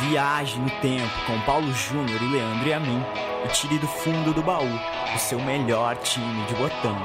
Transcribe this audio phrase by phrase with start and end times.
[0.00, 3.00] Viaje no tempo com Paulo Júnior e Leandro e a mim
[3.44, 4.80] e tire do fundo do baú
[5.14, 6.96] o seu melhor time de botão.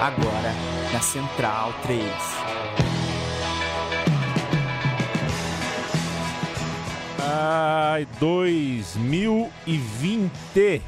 [0.00, 0.52] Agora
[0.92, 2.04] na Central 3.
[7.22, 10.82] Ai, 2020.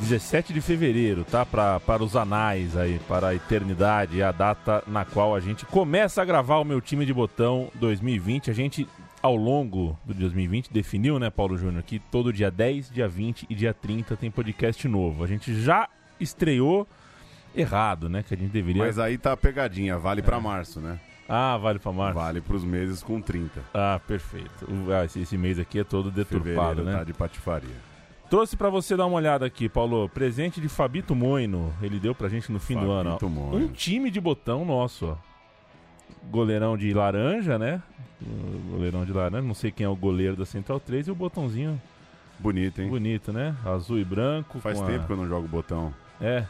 [0.00, 1.44] 17 de fevereiro, tá?
[1.44, 6.22] Pra, para os anais aí, para a eternidade, a data na qual a gente começa
[6.22, 8.50] a gravar o meu time de botão 2020.
[8.50, 8.86] A gente,
[9.22, 13.54] ao longo do 2020, definiu, né, Paulo Júnior, que todo dia 10, dia 20 e
[13.54, 15.24] dia 30 tem podcast novo.
[15.24, 15.88] A gente já
[16.20, 16.86] estreou
[17.54, 18.22] errado, né?
[18.22, 18.82] Que a gente deveria.
[18.82, 21.00] Mas aí tá a pegadinha, vale pra março, né?
[21.28, 22.14] Ah, vale pra março.
[22.14, 23.60] Vale pros meses com 30.
[23.74, 24.66] Ah, perfeito.
[24.90, 26.92] Ah, esse, esse mês aqui é todo deturpado, Fevereiro né?
[26.98, 27.88] tá de patifaria.
[28.30, 30.08] Trouxe pra você dar uma olhada aqui, Paulo.
[30.08, 31.72] Presente de Fabito Moino.
[31.82, 33.10] Ele deu pra gente no fim do ano.
[33.10, 33.12] ó.
[33.18, 33.66] Fabito Moino.
[33.66, 35.16] Um time de botão nosso, ó.
[36.30, 37.82] Goleirão de laranja, né?
[38.20, 39.46] O Goleirão de laranja.
[39.46, 41.08] Não sei quem é o goleiro da Central 3.
[41.08, 41.80] E o botãozinho
[42.38, 42.88] Bonito, hein?
[42.88, 43.54] bonito, né?
[43.64, 44.60] Azul e branco.
[44.60, 45.06] Faz tempo a...
[45.06, 45.92] que eu não jogo botão.
[46.20, 46.44] É.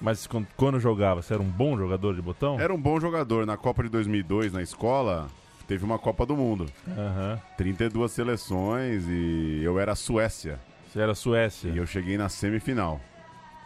[0.00, 2.58] Mas quando, quando jogava, você era um bom jogador de botão?
[2.58, 3.44] Era um bom jogador.
[3.44, 5.26] Na Copa de 2002, na escola,
[5.66, 6.66] teve uma Copa do Mundo.
[6.86, 7.38] Aham.
[7.56, 10.58] 32 seleções e eu era a Suécia.
[10.88, 11.68] Você era Suécia.
[11.68, 13.00] E eu cheguei na semifinal.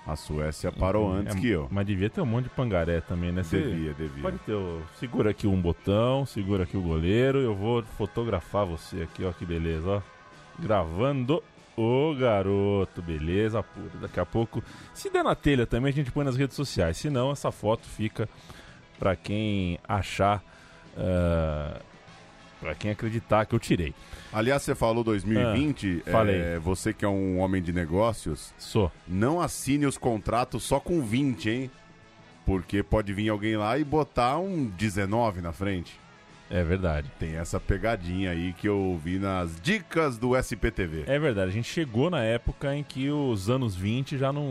[0.06, 1.68] A Suécia parou antes É, que eu.
[1.70, 3.42] Mas devia ter um monte de pangaré também, né?
[3.44, 4.22] Você- Devia, devia.
[4.22, 4.52] Pode ter.
[4.52, 7.38] o- Segura aqui um botão, segura aqui o goleiro.
[7.38, 10.02] Eu vou fotografar você aqui, ó, que beleza, ó.
[10.58, 11.42] Gravando
[11.76, 13.90] o garoto, beleza pura.
[14.00, 16.96] Daqui a pouco, se der na telha também, a gente põe nas redes sociais.
[16.96, 18.28] Se não, essa foto fica
[18.98, 20.42] pra quem achar.
[20.98, 21.80] ah,
[22.62, 23.92] pra quem acreditar que eu tirei.
[24.32, 26.04] Aliás, você falou 2020.
[26.06, 26.36] Ah, falei.
[26.40, 28.90] é, você que é um homem de negócios, Sou.
[29.06, 31.70] não assine os contratos só com 20, hein?
[32.46, 36.00] Porque pode vir alguém lá e botar um 19 na frente.
[36.50, 37.10] É verdade.
[37.18, 41.04] Tem essa pegadinha aí que eu ouvi nas dicas do SPTV.
[41.06, 44.44] É verdade, a gente chegou na época em que os anos 20 já não,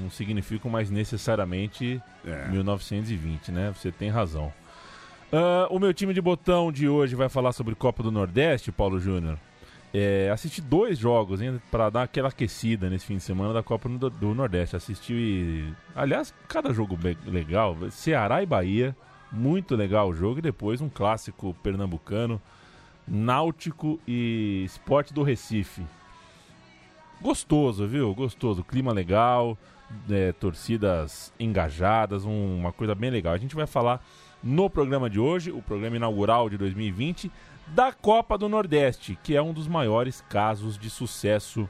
[0.00, 2.48] não significam mais necessariamente É.
[2.48, 3.72] 1920, né?
[3.76, 4.52] Você tem razão.
[5.32, 9.00] Ah, o meu time de botão de hoje vai falar sobre Copa do Nordeste, Paulo
[9.00, 9.38] Júnior.
[9.94, 14.10] É, assisti dois jogos para dar aquela aquecida nesse fim de semana da Copa do,
[14.10, 14.76] do Nordeste.
[14.76, 17.76] Assisti, aliás, cada jogo legal.
[17.90, 18.96] Ceará e Bahia,
[19.30, 20.38] muito legal o jogo.
[20.38, 22.40] E depois um clássico pernambucano,
[23.06, 25.82] Náutico e Esporte do Recife.
[27.20, 28.14] Gostoso, viu?
[28.14, 28.64] Gostoso.
[28.64, 29.56] Clima legal,
[30.10, 33.34] é, torcidas engajadas, um- uma coisa bem legal.
[33.34, 34.02] A gente vai falar
[34.42, 37.30] no programa de hoje, o programa inaugural de 2020,
[37.68, 41.68] da Copa do Nordeste, que é um dos maiores casos de sucesso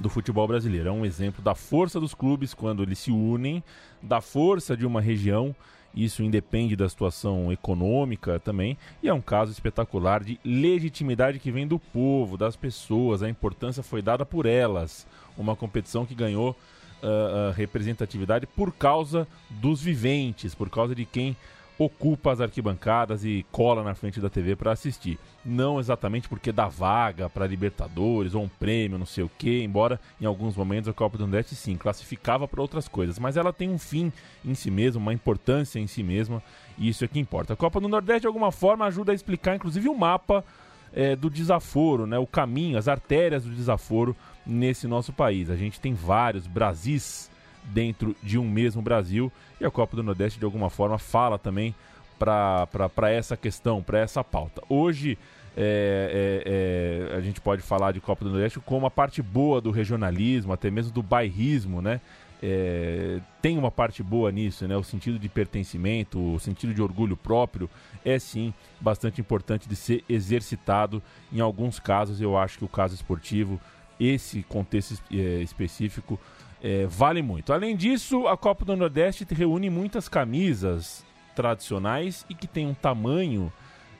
[0.00, 0.88] do futebol brasileiro.
[0.88, 3.62] É um exemplo da força dos clubes quando eles se unem,
[4.02, 5.54] da força de uma região.
[5.94, 8.76] Isso independe da situação econômica também.
[9.02, 13.22] E é um caso espetacular de legitimidade que vem do povo, das pessoas.
[13.22, 15.06] A importância foi dada por elas.
[15.36, 16.54] Uma competição que ganhou
[17.02, 17.06] ah,
[17.50, 21.36] ah, representatividade por causa dos viventes, por causa de quem
[21.78, 25.18] ocupa as arquibancadas e cola na frente da TV para assistir.
[25.44, 30.00] Não exatamente porque dá vaga para Libertadores ou um prêmio, não sei o que, embora
[30.20, 33.70] em alguns momentos a Copa do Nordeste sim classificava para outras coisas, mas ela tem
[33.70, 34.12] um fim
[34.44, 36.42] em si mesma, uma importância em si mesma,
[36.76, 37.52] e isso é que importa.
[37.52, 40.44] A Copa do Nordeste de alguma forma ajuda a explicar inclusive o mapa
[40.92, 45.48] é, do desaforo, né, o caminho, as artérias do desaforo nesse nosso país.
[45.48, 47.30] A gente tem vários Brasis
[47.68, 51.74] dentro de um mesmo Brasil e a Copa do Nordeste de alguma forma fala também
[52.18, 54.62] para essa questão, para essa pauta.
[54.68, 55.16] Hoje
[55.56, 59.60] é, é, é, a gente pode falar de Copa do Nordeste como a parte boa
[59.60, 62.00] do regionalismo, até mesmo do bairrismo, né?
[62.40, 64.76] É, tem uma parte boa nisso, né?
[64.76, 67.68] O sentido de pertencimento, o sentido de orgulho próprio
[68.04, 71.02] é sim bastante importante de ser exercitado.
[71.32, 73.60] Em alguns casos, eu acho que o caso esportivo,
[73.98, 76.20] esse contexto é, específico,
[76.62, 77.52] é, vale muito.
[77.52, 81.04] Além disso, a Copa do Nordeste reúne muitas camisas
[81.34, 83.52] tradicionais e que tem um tamanho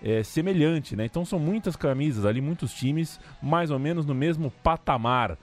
[0.02, 1.04] é, semelhante, né?
[1.04, 5.36] Então são muitas camisas ali, muitos times, mais ou menos no mesmo patamar,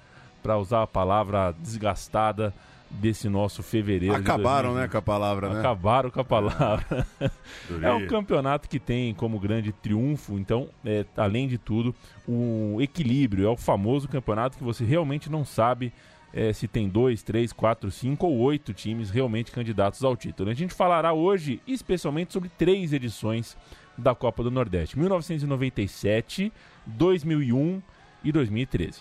[0.44, 2.54] para usar a palavra desgastada
[2.90, 4.16] desse nosso fevereiro.
[4.16, 4.82] Acabaram, 2020.
[4.82, 5.60] né, com a palavra, né?
[5.60, 7.08] Acabaram com a palavra.
[7.20, 7.90] Adorei.
[7.90, 11.96] É um campeonato que tem como grande triunfo, então, é, além de tudo,
[12.28, 13.48] um equilíbrio.
[13.48, 15.92] É o famoso campeonato que você realmente não sabe
[16.36, 20.50] é, se tem dois, três, quatro, cinco ou oito times realmente candidatos ao título.
[20.50, 23.56] A gente falará hoje especialmente sobre três edições
[23.98, 26.52] da Copa do Nordeste: 1997,
[26.86, 27.82] 2001
[28.22, 29.00] e 2013.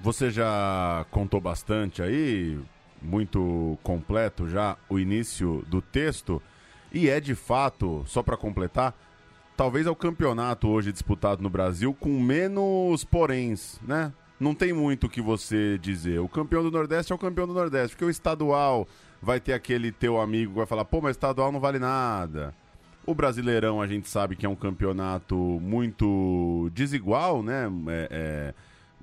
[0.00, 2.58] Você já contou bastante aí,
[3.00, 6.42] muito completo já, o início do texto.
[6.92, 8.94] E é de fato, só para completar,
[9.56, 14.12] talvez é o campeonato hoje disputado no Brasil com menos poréns, né?
[14.38, 16.20] Não tem muito o que você dizer.
[16.20, 18.86] O campeão do Nordeste é o campeão do Nordeste, porque o estadual
[19.20, 22.54] vai ter aquele teu amigo que vai falar, pô, mas estadual não vale nada.
[23.06, 27.66] O Brasileirão a gente sabe que é um campeonato muito desigual, né?
[27.88, 28.54] É, é,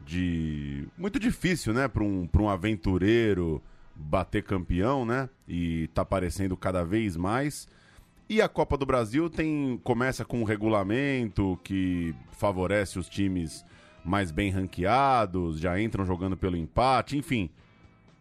[0.05, 3.61] de muito difícil, né, para um, um aventureiro
[3.95, 5.29] bater campeão, né?
[5.47, 7.67] E tá aparecendo cada vez mais.
[8.29, 13.65] E a Copa do Brasil tem começa com um regulamento que favorece os times
[14.03, 17.49] mais bem ranqueados, já entram jogando pelo empate, enfim.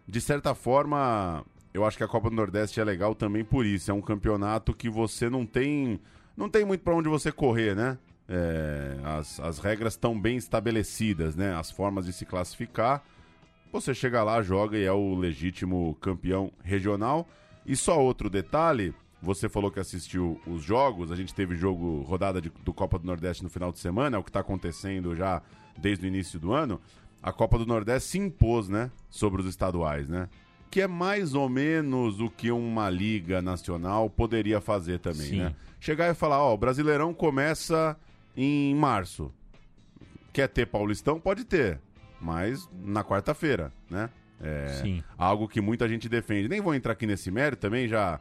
[0.07, 3.91] De certa forma, eu acho que a Copa do Nordeste é legal também por isso.
[3.91, 6.01] É um campeonato que você não tem
[6.37, 7.99] não tem muito para onde você correr, né?
[8.29, 11.55] É, as, as regras estão bem estabelecidas, né?
[11.55, 13.03] As formas de se classificar.
[13.73, 17.27] Você chega lá, joga e é o legítimo campeão regional.
[17.67, 22.41] E só outro detalhe, você falou que assistiu os jogos, a gente teve jogo, rodada
[22.41, 25.41] de, do Copa do Nordeste no final de semana, é o que está acontecendo já
[25.79, 26.81] desde o início do ano.
[27.23, 30.29] A Copa do Nordeste se impôs, né, sobre os estaduais, né?
[30.71, 35.39] Que é mais ou menos o que uma liga nacional poderia fazer também, Sim.
[35.39, 35.55] né?
[35.79, 37.97] Chegar e falar, ó, o Brasileirão começa
[38.37, 39.33] em março.
[40.33, 41.21] Quer ter Paulistão?
[41.21, 41.79] Pode ter,
[42.21, 44.09] mas na quarta-feira, né?
[44.41, 45.05] É Sim.
[45.17, 46.49] algo que muita gente defende.
[46.49, 48.19] Nem vou entrar aqui nesse mérito também, já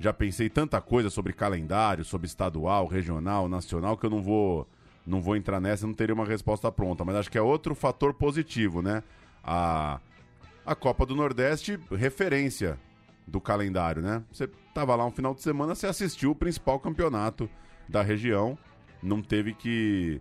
[0.00, 4.66] já pensei tanta coisa sobre calendário, sobre estadual, regional, nacional, que eu não vou
[5.06, 7.04] não vou entrar nessa, não teria uma resposta pronta.
[7.04, 9.02] Mas acho que é outro fator positivo, né?
[9.42, 10.00] A,
[10.64, 12.78] a Copa do Nordeste, referência
[13.26, 14.22] do calendário, né?
[14.30, 17.48] Você tava lá um final de semana, você assistiu o principal campeonato
[17.88, 18.58] da região,
[19.02, 20.20] não teve que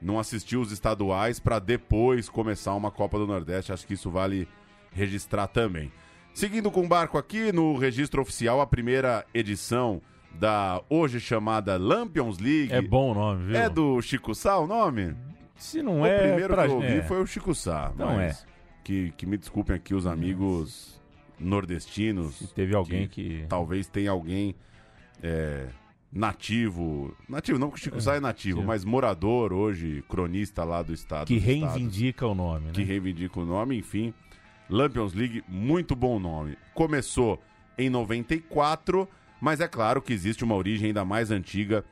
[0.00, 3.72] não assistir os estaduais para depois começar uma Copa do Nordeste.
[3.72, 4.48] Acho que isso vale
[4.92, 5.92] registrar também.
[6.34, 10.02] Seguindo com o barco aqui no registro oficial, a primeira edição
[10.36, 12.72] da hoje chamada Lampions League.
[12.72, 13.56] É bom o nome, viu?
[13.56, 15.16] É do Chico Sá o nome?
[15.56, 16.16] Se não o é.
[16.16, 16.64] O primeiro pra...
[16.64, 17.02] que eu ouvi é.
[17.02, 17.92] foi o Chico Sá.
[17.96, 18.36] Não é.
[18.84, 21.00] Que, que me desculpem aqui os amigos
[21.38, 22.36] nordestinos.
[22.36, 23.46] Se teve alguém que, que...
[23.48, 24.54] Talvez tenha alguém
[25.22, 25.66] é,
[26.12, 27.16] nativo.
[27.28, 28.66] Nativo, não que o Chico é, Sá é nativo, sim.
[28.66, 31.26] mas morador hoje, cronista lá do estado.
[31.26, 32.72] Que reivindica o nome, né?
[32.72, 34.14] Que reivindica o nome, enfim.
[34.68, 36.56] Lampions League, muito bom nome.
[36.74, 37.40] Começou
[37.78, 39.08] em 94,
[39.40, 41.84] mas é claro que existe uma origem ainda mais antiga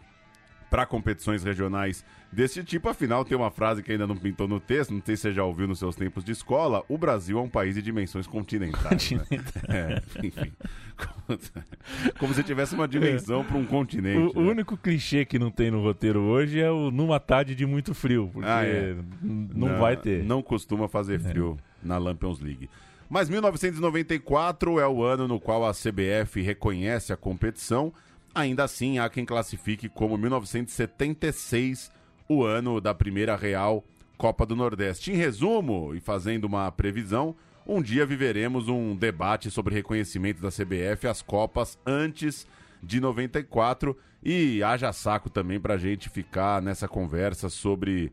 [0.75, 2.89] para competições regionais desse tipo.
[2.89, 5.45] Afinal, tem uma frase que ainda não pintou no texto, não sei se você já
[5.45, 9.13] ouviu nos seus tempos de escola: o Brasil é um país de dimensões continentais.
[9.13, 9.25] Né?
[9.69, 10.53] é, enfim.
[12.19, 13.45] Como, se tivesse uma dimensão é.
[13.45, 14.37] para um continente.
[14.37, 14.51] O, né?
[14.51, 18.31] único clichê que não tem no roteiro hoje é o numa tarde de muito frio,
[18.33, 18.97] porque ah, é.
[19.23, 20.25] não, não, vai ter.
[20.25, 21.87] Não costuma fazer frio é.
[21.87, 22.69] na Lampions League.
[23.09, 27.93] Mas 1994 é o ano no qual a CBF reconhece a competição
[28.35, 31.89] Ainda assim, há quem classifique como 1976
[32.29, 33.85] o ano da primeira real
[34.19, 35.13] Copa do Nordeste.
[35.13, 41.07] Em resumo, e fazendo uma previsão, um dia viveremos um debate sobre reconhecimento da CBF
[41.07, 42.45] às Copas antes
[42.83, 48.11] de 94 e haja saco também para a gente ficar nessa conversa sobre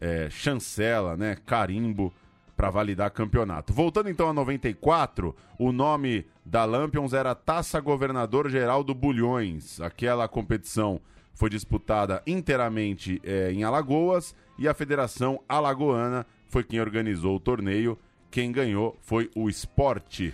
[0.00, 2.14] é, chancela, né, carimbo
[2.56, 3.72] para validar campeonato.
[3.72, 9.80] Voltando então a 94, o nome da Lampions era Taça Governador Geral do Bulhões.
[9.80, 11.00] Aquela competição
[11.34, 17.98] foi disputada inteiramente é, em Alagoas e a Federação Alagoana foi quem organizou o torneio.
[18.30, 20.32] Quem ganhou foi o Esporte.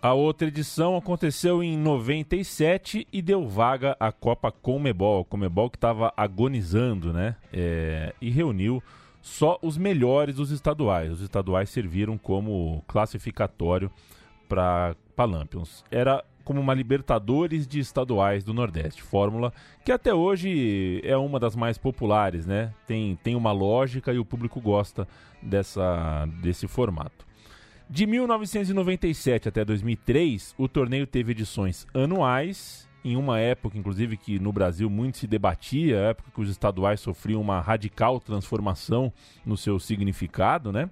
[0.00, 5.24] A outra edição aconteceu em 97 e deu vaga à Copa Comebol.
[5.24, 7.34] Comebol que estava agonizando, né?
[7.52, 8.82] É, e reuniu
[9.20, 11.12] só os melhores dos estaduais.
[11.12, 13.90] Os estaduais serviram como classificatório
[14.48, 15.84] para Lampions.
[15.90, 19.52] Era como uma Libertadores de estaduais do Nordeste, fórmula
[19.84, 22.72] que até hoje é uma das mais populares, né?
[22.86, 25.06] Tem, tem uma lógica e o público gosta
[25.42, 27.26] dessa, desse formato.
[27.90, 34.52] De 1997 até 2003, o torneio teve edições anuais em uma época, inclusive, que no
[34.52, 39.10] Brasil muito se debatia, época que os estaduais sofriam uma radical transformação
[39.46, 40.90] no seu significado, né?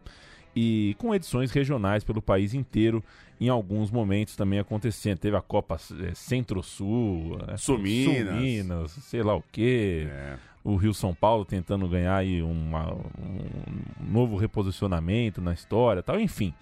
[0.54, 3.04] E com edições regionais pelo país inteiro,
[3.38, 5.18] em alguns momentos também acontecendo.
[5.18, 8.34] Teve a Copa é, Centro-Sul, é, Suminas.
[8.34, 10.08] Suminas, sei lá o quê.
[10.10, 10.36] É.
[10.64, 16.54] O Rio São Paulo tentando ganhar aí uma, um novo reposicionamento na história tal, enfim.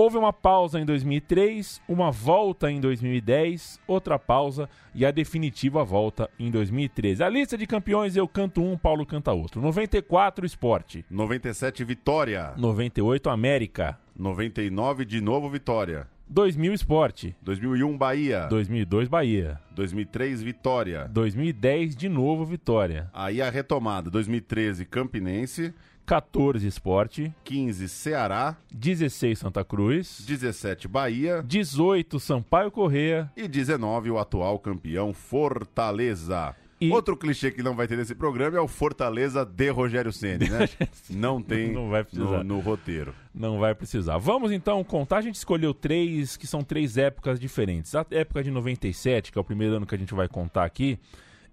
[0.00, 6.30] Houve uma pausa em 2003, uma volta em 2010, outra pausa e a definitiva volta
[6.38, 7.24] em 2013.
[7.24, 9.60] A lista de campeões eu canto um, Paulo canta outro.
[9.60, 11.04] 94 Esporte.
[11.10, 12.54] 97 Vitória.
[12.56, 13.98] 98 América.
[14.16, 16.06] 99 de novo Vitória.
[16.28, 17.36] 2000 Esporte.
[17.42, 18.46] 2001 Bahia.
[18.46, 19.60] 2002 Bahia.
[19.72, 21.08] 2003 Vitória.
[21.08, 23.10] 2010 de novo Vitória.
[23.12, 25.74] Aí a retomada, 2013 Campinense.
[26.08, 27.34] 14 Esporte.
[27.44, 28.56] 15 Ceará.
[28.72, 30.24] 16 Santa Cruz.
[30.26, 31.44] 17 Bahia.
[31.46, 33.30] 18 Sampaio Correia.
[33.36, 36.56] E 19 o atual campeão Fortaleza.
[36.80, 36.90] E...
[36.90, 40.66] Outro clichê que não vai ter nesse programa é o Fortaleza de Rogério Ceni, né?
[41.10, 42.38] não tem não vai precisar.
[42.38, 43.14] No, no, roteiro.
[43.34, 44.16] Não vai precisar.
[44.16, 45.18] Vamos então contar.
[45.18, 47.94] A gente escolheu três que são três épocas diferentes.
[47.94, 50.98] A época de 97, que é o primeiro ano que a gente vai contar aqui.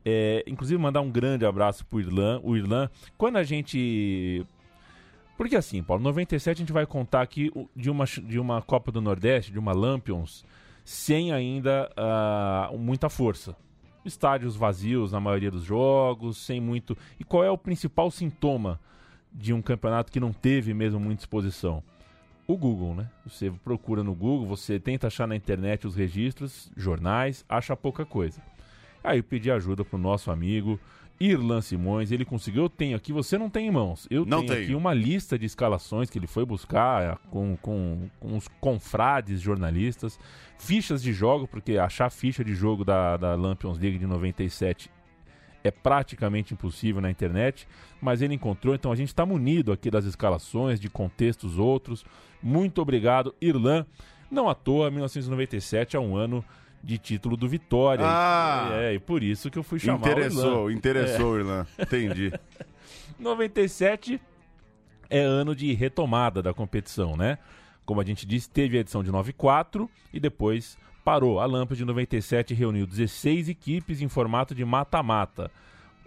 [0.05, 2.39] É, inclusive mandar um grande abraço pro Irlan.
[2.43, 4.45] O Irlan, quando a gente
[5.37, 9.01] porque assim, Paulo, 97 a gente vai contar aqui de uma, de uma Copa do
[9.01, 10.45] Nordeste, de uma Lampions,
[10.85, 13.55] sem ainda uh, muita força
[14.05, 16.97] estádios vazios na maioria dos jogos, sem muito.
[17.19, 18.79] E qual é o principal sintoma
[19.33, 21.83] de um campeonato que não teve mesmo muita exposição?
[22.47, 23.09] O Google, né?
[23.25, 28.39] Você procura no Google, você tenta achar na internet os registros, jornais, acha pouca coisa.
[29.05, 30.79] Aí eu pedi ajuda pro nosso amigo
[31.19, 32.63] Irlan Simões, ele conseguiu.
[32.63, 34.07] Eu tenho aqui, você não tem em mãos.
[34.09, 34.63] Eu não tenho, tenho.
[34.63, 40.19] aqui uma lista de escalações que ele foi buscar com, com, com os confrades jornalistas,
[40.57, 44.91] fichas de jogo, porque achar ficha de jogo da, da Lampions League de 97
[45.63, 47.67] é praticamente impossível na internet,
[47.99, 52.05] mas ele encontrou, então a gente está munido aqui das escalações, de contextos outros.
[52.41, 53.85] Muito obrigado, Irlan.
[54.29, 56.45] Não à toa, 1997 é um ano
[56.85, 58.05] de título do Vitória.
[58.07, 58.69] Ah!
[58.73, 60.77] É, e por isso que eu fui chamar interessou, o Irlan.
[60.77, 61.39] Interessou, é.
[61.39, 61.67] Irlan.
[61.79, 62.31] Entendi.
[63.17, 64.21] 97
[65.09, 67.39] é ano de retomada da competição, né?
[67.85, 71.39] Como a gente disse, teve a edição de 94 e depois parou.
[71.39, 75.51] A Lampa de 97 reuniu 16 equipes em formato de mata-mata.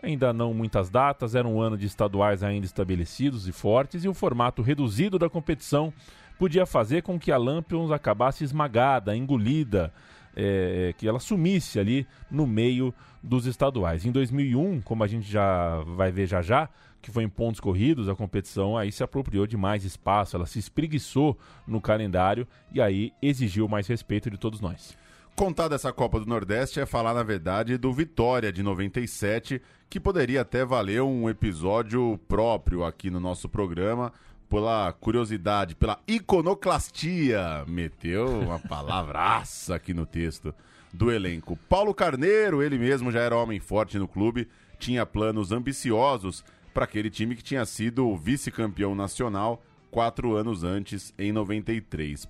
[0.00, 4.14] Ainda não muitas datas, era um ano de estaduais ainda estabelecidos e fortes, e o
[4.14, 5.92] formato reduzido da competição
[6.38, 9.92] podia fazer com que a Lampions acabasse esmagada, engolida
[10.38, 14.06] é, que ela sumisse ali no meio dos estaduais.
[14.06, 16.68] Em 2001, como a gente já vai ver já já,
[17.02, 20.60] que foi em pontos corridos, a competição aí se apropriou de mais espaço, ela se
[20.60, 24.96] espreguiçou no calendário e aí exigiu mais respeito de todos nós.
[25.34, 30.40] Contar dessa Copa do Nordeste é falar, na verdade, do Vitória de 97, que poderia
[30.40, 34.12] até valer um episódio próprio aqui no nosso programa,
[34.48, 40.54] pela curiosidade, pela iconoclastia, meteu uma palavraça aqui no texto
[40.92, 41.56] do elenco.
[41.68, 47.10] Paulo Carneiro, ele mesmo já era homem forte no clube, tinha planos ambiciosos para aquele
[47.10, 52.26] time que tinha sido vice-campeão nacional quatro anos antes, em 93.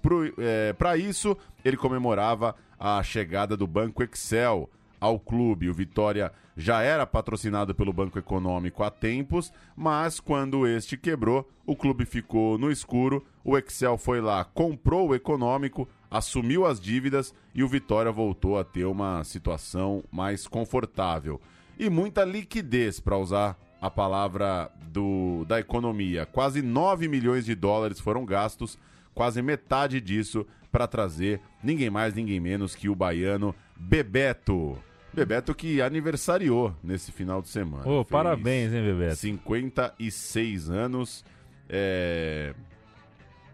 [0.76, 4.70] Para é, isso, ele comemorava a chegada do Banco Excel
[5.00, 5.68] ao clube.
[5.68, 11.76] O Vitória já era patrocinado pelo Banco Econômico há tempos, mas quando este quebrou, o
[11.76, 13.24] clube ficou no escuro.
[13.44, 18.64] O Excel foi lá, comprou o Econômico, assumiu as dívidas e o Vitória voltou a
[18.64, 21.40] ter uma situação mais confortável.
[21.78, 26.26] E muita liquidez, para usar a palavra do, da economia.
[26.26, 28.76] Quase 9 milhões de dólares foram gastos,
[29.14, 34.76] quase metade disso para trazer ninguém mais, ninguém menos que o baiano Bebeto.
[35.12, 37.88] Bebeto que aniversariou nesse final de semana.
[37.88, 39.16] Oh, parabéns, hein, Bebeto?
[39.16, 41.24] 56 anos.
[41.68, 42.54] É...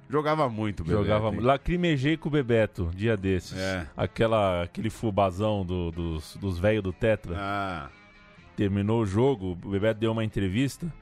[0.09, 1.03] Jogava muito, Bebeto.
[1.03, 1.45] Jogava muito.
[1.45, 3.57] Lacrimejei com o Bebeto, dia desses.
[3.59, 3.87] É.
[3.97, 7.35] Aquela, aquele fubazão do, dos, dos velhos do Tetra.
[7.39, 7.89] Ah.
[8.57, 10.93] Terminou o jogo, o Bebeto deu uma entrevista.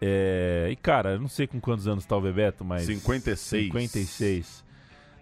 [0.00, 0.68] É...
[0.70, 2.84] E, cara, eu não sei com quantos anos tá o Bebeto, mas.
[2.86, 3.64] 56.
[3.64, 4.65] 56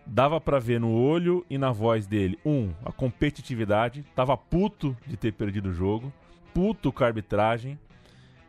[0.07, 5.17] dava para ver no olho e na voz dele, um, a competitividade, tava puto de
[5.17, 6.13] ter perdido o jogo,
[6.53, 7.79] puto com a arbitragem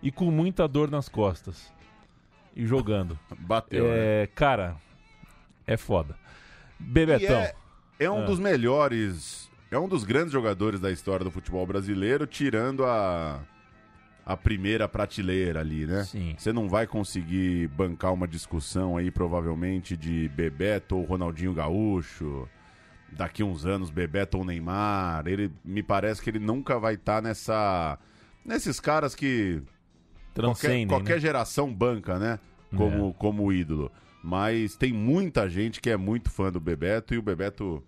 [0.01, 1.73] e com muita dor nas costas.
[2.55, 3.17] E jogando.
[3.39, 4.27] Bateu, é, né?
[4.27, 4.75] Cara,
[5.65, 6.15] é foda.
[6.79, 7.37] Bebetão.
[7.37, 7.55] É,
[7.99, 8.25] é, um ah.
[8.25, 13.41] dos melhores, é um dos grandes jogadores da história do futebol brasileiro, tirando a
[14.25, 16.03] a primeira prateleira ali, né?
[16.03, 16.35] Sim.
[16.35, 22.49] Você não vai conseguir bancar uma discussão aí, provavelmente, de Bebeto ou Ronaldinho Gaúcho.
[23.11, 25.27] Daqui uns anos, Bebeto ou Neymar.
[25.27, 27.99] Ele me parece que ele nunca vai estar tá nessa.
[28.43, 29.61] Nesses caras que.
[30.33, 30.87] Transcendem.
[30.87, 31.19] Qualquer, qualquer né?
[31.19, 32.39] geração banca, né?
[32.75, 33.13] Como, é.
[33.13, 33.91] como ídolo.
[34.23, 37.83] Mas tem muita gente que é muito fã do Bebeto e o Bebeto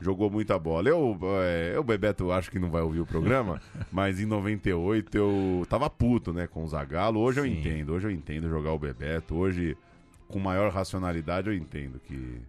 [0.00, 0.88] jogou muita bola.
[0.88, 3.60] Eu, é, eu, Bebeto, acho que não vai ouvir o programa,
[3.90, 7.20] mas em 98 eu tava puto, né, com o Zagallo.
[7.20, 7.46] Hoje Sim.
[7.46, 9.34] eu entendo, hoje eu entendo jogar o Bebeto.
[9.34, 9.76] Hoje,
[10.28, 12.40] com maior racionalidade, eu entendo que.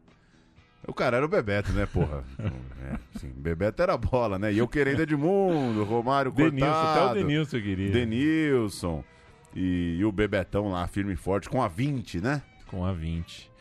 [0.88, 2.24] O cara era o Bebeto, né, porra?
[2.39, 4.54] é, assim, Bebeto era bola, né?
[4.54, 7.00] E eu querendo Edmundo, Romário Denilson, Cortado.
[7.00, 7.92] Até o Denilson queria.
[7.92, 9.04] Denilson.
[9.56, 12.42] E, e o Bebetão lá, firme e forte, com a 20, né?
[12.68, 13.51] Com a 20.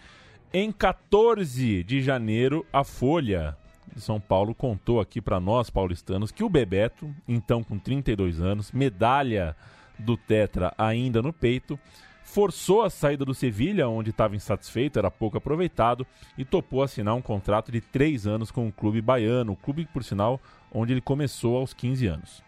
[0.52, 3.56] Em 14 de janeiro, a Folha
[3.96, 8.70] de São Paulo contou aqui para nós, paulistanos, que o Bebeto, então com 32 anos,
[8.70, 9.56] medalha
[9.98, 11.78] do Tetra ainda no peito,
[12.22, 17.22] forçou a saída do Sevilha, onde estava insatisfeito, era pouco aproveitado, e topou assinar um
[17.22, 20.38] contrato de três anos com o clube baiano, o clube, por sinal,
[20.70, 22.42] onde ele começou aos 15 anos.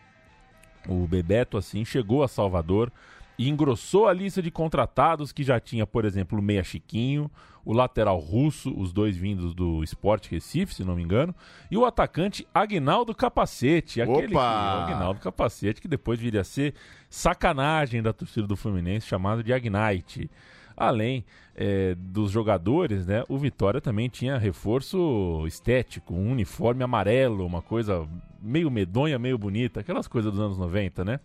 [0.86, 2.92] O Bebeto, assim, chegou a Salvador
[3.38, 7.30] e engrossou a lista de contratados que já tinha, por exemplo, o Meia Chiquinho,
[7.64, 11.34] o lateral russo, os dois vindos do Sport Recife, se não me engano,
[11.70, 16.74] e o atacante Agnaldo Capacete, aquele que, Agnaldo Capacete, que depois viria a ser
[17.08, 20.30] sacanagem da torcida do Fluminense, chamado de Agnite.
[20.76, 27.60] Além é, dos jogadores, né, o Vitória também tinha reforço estético, um uniforme amarelo, uma
[27.60, 28.08] coisa
[28.40, 31.20] meio medonha, meio bonita, aquelas coisas dos anos 90, né?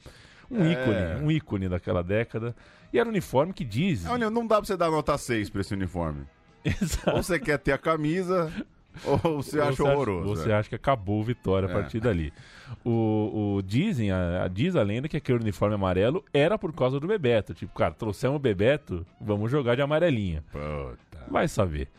[0.54, 0.72] Um é...
[0.72, 2.56] ícone, um ícone daquela década.
[2.92, 4.06] E era um uniforme que diz.
[4.06, 6.26] Olha, não dá pra você dar nota 6 pra esse uniforme.
[6.64, 7.10] Exato.
[7.10, 8.52] Ou você quer ter a camisa,
[9.04, 10.34] ou você acha você horroroso.
[10.34, 10.56] Acha, você é.
[10.56, 11.74] acha que acabou o Vitória a é.
[11.74, 12.32] partir dali.
[12.86, 17.00] O, o dizem, a, a, diz a lenda que aquele uniforme amarelo era por causa
[17.00, 17.54] do Bebeto.
[17.54, 20.44] Tipo, cara, trouxemos o Bebeto, vamos jogar de amarelinha.
[20.52, 21.26] Puta.
[21.30, 21.90] Vai saber.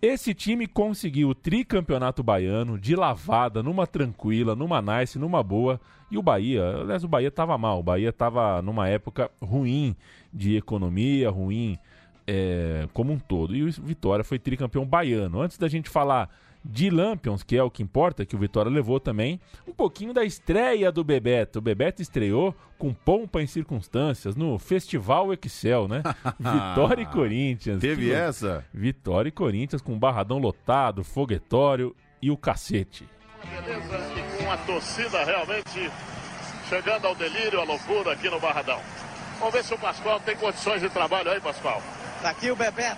[0.00, 5.80] Esse time conseguiu o tricampeonato baiano de lavada, numa tranquila, numa nice, numa boa.
[6.14, 7.80] E o Bahia, aliás, o Bahia estava mal.
[7.80, 9.96] O Bahia estava numa época ruim
[10.32, 11.76] de economia, ruim
[12.24, 13.56] é, como um todo.
[13.56, 15.40] E o Vitória foi tricampeão baiano.
[15.40, 16.30] Antes da gente falar
[16.64, 20.24] de Lampions, que é o que importa, que o Vitória levou também, um pouquinho da
[20.24, 21.58] estreia do Bebeto.
[21.58, 26.00] O Bebeto estreou com pompa em circunstâncias no Festival Excel, né?
[26.38, 27.80] Vitória e Corinthians.
[27.80, 28.12] Teve que...
[28.12, 28.64] essa?
[28.72, 31.92] Vitória e Corinthians com barradão lotado, foguetório
[32.22, 33.04] e o cacete.
[33.50, 35.90] Beleza, e com a torcida realmente
[36.68, 38.80] chegando ao delírio, à loucura aqui no Barradão.
[39.38, 41.82] Vamos ver se o Pascoal tem condições de trabalho aí, Pascoal.
[42.22, 42.96] Tá aqui o Bebeto.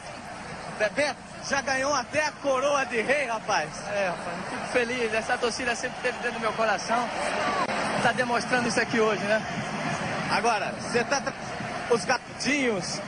[0.78, 1.16] Bebeto,
[1.48, 3.68] já ganhou até a coroa de rei, rapaz.
[3.88, 5.14] É, rapaz, fico feliz.
[5.14, 7.08] Essa torcida sempre teve dentro do meu coração.
[8.02, 9.42] Tá demonstrando isso aqui hoje, né?
[10.30, 11.22] Agora, você tá.
[11.90, 13.00] Os gatinhos.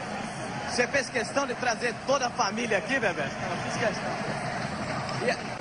[0.70, 3.22] Você fez questão de trazer toda a família aqui, bebê?
[3.22, 4.12] Não, fiz questão.
[5.26, 5.57] E...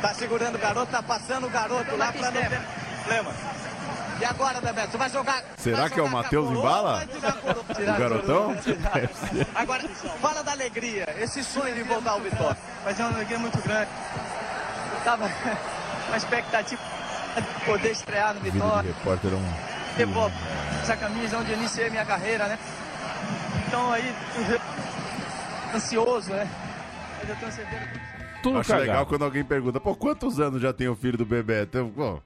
[0.00, 2.60] Tá segurando o garoto, tá passando o garoto lá pra não ter
[3.00, 3.32] problema.
[4.18, 5.42] E agora, Bebeto, você vai jogar.
[5.58, 7.06] Será vai que é o Matheus Embala?
[7.06, 8.56] o garotão?
[9.54, 9.88] agora,
[10.20, 12.56] fala da alegria, esse sonho de voltar ao Vitória.
[12.84, 13.90] Mas é uma alegria muito grande.
[14.94, 15.30] Eu tava
[16.08, 16.80] uma expectativa
[17.36, 18.90] de poder estrear no Vitória.
[18.90, 20.30] repórter é um.
[20.82, 22.58] Essa camisa onde eu iniciei minha carreira, né?
[23.66, 24.14] Então aí,
[25.74, 26.48] ansioso, né?
[27.18, 28.05] Mas eu tenho certeza que.
[28.48, 28.86] Tudo Acho cagado.
[28.88, 31.78] legal quando alguém pergunta, pô, quantos anos já tem o filho do Bebeto?
[31.78, 32.20] Eu, pô,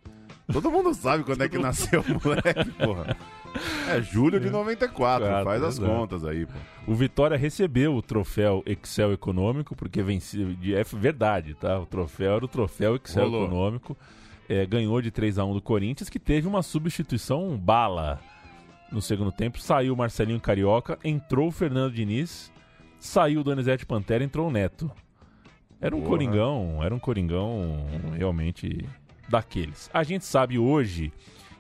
[0.52, 3.16] Todo mundo sabe quando é que nasceu o moleque, porra.
[3.88, 5.92] É julho de 94, Claro, faz as exato.
[5.92, 6.52] contas aí, pô.
[6.88, 10.48] O Vitória recebeu o troféu Excel Econômico, porque venceu.
[10.74, 11.78] É verdade, tá?
[11.78, 13.46] O troféu era o troféu Excel Rolou.
[13.46, 13.96] Econômico.
[14.48, 18.18] É, ganhou de 3 a 1 do Corinthians, que teve uma substituição bala
[18.90, 19.60] no segundo tempo.
[19.60, 22.52] Saiu o Marcelinho Carioca, entrou o Fernando Diniz,
[22.98, 24.90] saiu o Donizete Pantera, entrou o Neto.
[25.80, 26.10] Era um Porra.
[26.10, 28.86] coringão, era um coringão realmente
[29.28, 29.88] daqueles.
[29.94, 31.12] A gente sabe hoje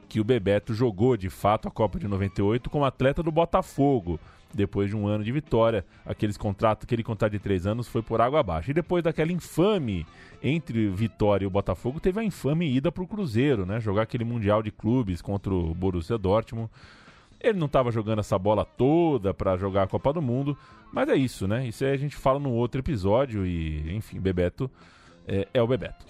[0.08, 4.18] que o Bebeto jogou de fato a Copa de 98 como atleta do Botafogo.
[4.52, 8.20] Depois de um ano de vitória, aqueles contratos, aquele contrato de três anos foi por
[8.20, 8.72] água abaixo.
[8.72, 10.04] E depois daquela infame
[10.42, 13.78] entre Vitória e o Botafogo, teve a infame ida para o Cruzeiro, né?
[13.78, 16.68] Jogar aquele Mundial de Clubes contra o Borussia Dortmund.
[17.40, 20.56] Ele não estava jogando essa bola toda para jogar a Copa do Mundo,
[20.92, 21.66] mas é isso, né?
[21.66, 24.70] Isso aí a gente fala no outro episódio e, enfim, Bebeto
[25.26, 26.04] é, é o Bebeto.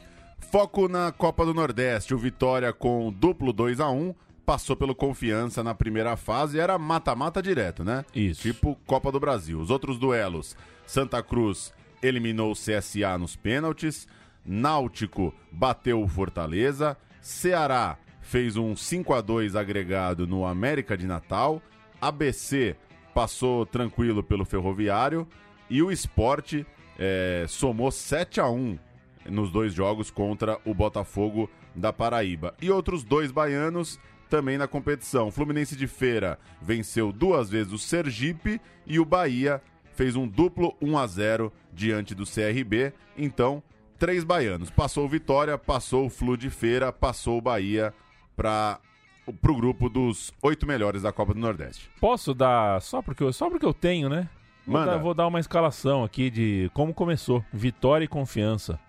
[0.51, 2.15] Foco na Copa do Nordeste.
[2.15, 4.15] O Vitória com duplo 2 a 1
[4.45, 6.59] passou pelo Confiança na primeira fase.
[6.59, 8.05] Era mata-mata direto, né?
[8.15, 8.43] Isso.
[8.43, 9.61] Tipo Copa do Brasil.
[9.61, 14.09] Os outros duelos: Santa Cruz eliminou o CSA nos pênaltis.
[14.45, 16.97] Náutico bateu o Fortaleza.
[17.21, 17.97] Ceará
[18.31, 21.61] fez um 5 a 2 agregado no América de Natal.
[22.01, 22.77] ABC
[23.13, 25.27] passou tranquilo pelo Ferroviário.
[25.69, 26.65] E o Esporte
[26.97, 28.79] é, somou 7 a 1
[29.29, 32.55] nos dois jogos contra o Botafogo da Paraíba.
[32.63, 35.33] E outros dois baianos também na competição.
[35.33, 39.61] Fluminense de Feira venceu duas vezes o Sergipe e o Bahia
[39.97, 42.93] fez um duplo 1 a 0 diante do CRB.
[43.19, 43.61] Então,
[43.99, 44.71] três baianos.
[44.71, 47.93] Passou o Vitória, passou o Flu de Feira, passou o Bahia
[48.41, 48.81] para
[49.27, 51.91] o grupo dos oito melhores da Copa do Nordeste.
[52.01, 54.31] Posso dar, só porque eu, só porque eu tenho, né?
[54.67, 54.93] Vou Manda.
[54.93, 57.45] Dar, vou dar uma escalação aqui de como começou.
[57.53, 58.81] Vitória e confiança.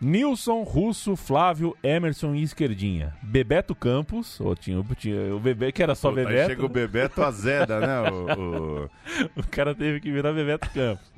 [0.00, 3.14] Nilson, Russo, Flávio, Emerson e Esquerdinha.
[3.22, 6.40] Bebeto Campos, ou tinha, tinha o bebê que era só Pô, Bebeto.
[6.40, 8.10] Aí chega o Bebeto Azeda, né?
[8.10, 8.90] O, o...
[9.36, 11.12] o cara teve que virar Bebeto Campos.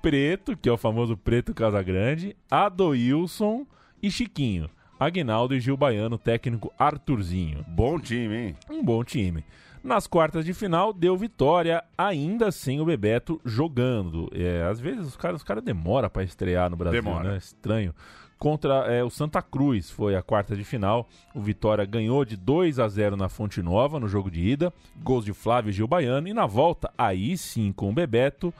[0.00, 3.66] Preto, que é o famoso Preto Casagrande, Adoilson
[4.00, 4.70] e Chiquinho.
[5.04, 7.62] Aguinaldo e Gil Baiano, técnico Arthurzinho.
[7.68, 8.56] Bom time, hein?
[8.70, 9.44] Um bom time.
[9.82, 14.30] Nas quartas de final, deu vitória, ainda sem o Bebeto jogando.
[14.34, 17.32] É, às vezes os caras os cara demoram para estrear no Brasil, Demora.
[17.32, 17.36] né?
[17.36, 17.94] Estranho.
[18.38, 21.06] Contra é, o Santa Cruz, foi a quarta de final.
[21.34, 24.72] O Vitória ganhou de 2 a 0 na Fonte Nova, no jogo de ida.
[25.02, 26.28] Gols de Flávio e Gil Baiano.
[26.28, 28.54] E na volta, aí sim, com o Bebeto,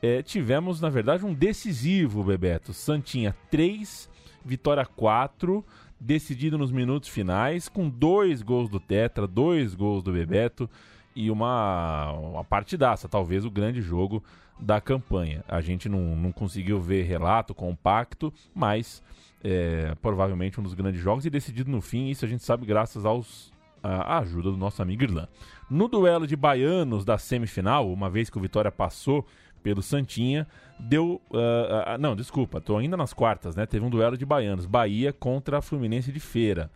[0.00, 2.72] é, tivemos, na verdade, um decisivo, Bebeto.
[2.72, 4.08] Santinha 3,
[4.44, 5.64] Vitória 4,
[6.00, 10.68] decidido nos minutos finais, com dois gols do Tetra, dois gols do Bebeto
[11.14, 14.22] e uma, uma partidaça, talvez o grande jogo
[14.58, 15.44] da campanha.
[15.48, 19.02] A gente não, não conseguiu ver relato compacto, mas
[19.42, 23.04] é, provavelmente um dos grandes jogos e decidido no fim, isso a gente sabe graças
[23.04, 25.28] aos à ajuda do nosso amigo Irlan.
[25.70, 29.24] No duelo de baianos da semifinal, uma vez que o Vitória passou
[29.62, 30.46] pelo Santinha,
[30.78, 31.20] deu.
[31.32, 33.66] ah, ah, não, desculpa, tô ainda nas quartas, né?
[33.66, 34.66] Teve um duelo de baianos.
[34.66, 36.70] Bahia contra Fluminense de Feira.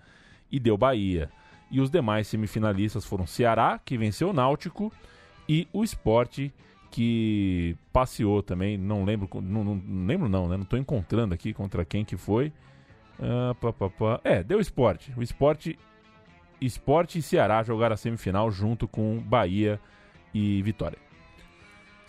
[0.50, 1.30] E deu Bahia.
[1.70, 4.92] E os demais semifinalistas foram Ceará, que venceu o Náutico,
[5.48, 6.52] e o Esporte,
[6.90, 8.76] que passeou também.
[8.76, 10.56] Não lembro, não, não- não lembro não, né?
[10.58, 12.52] Não tô encontrando aqui contra quem que foi.
[13.18, 14.20] Ah, pá, pá, pá.
[14.24, 15.12] É, deu Esporte.
[15.16, 15.78] O Esporte,
[16.60, 19.80] Esporte e Ceará jogaram a semifinal junto com Bahia
[20.34, 20.98] e Vitória.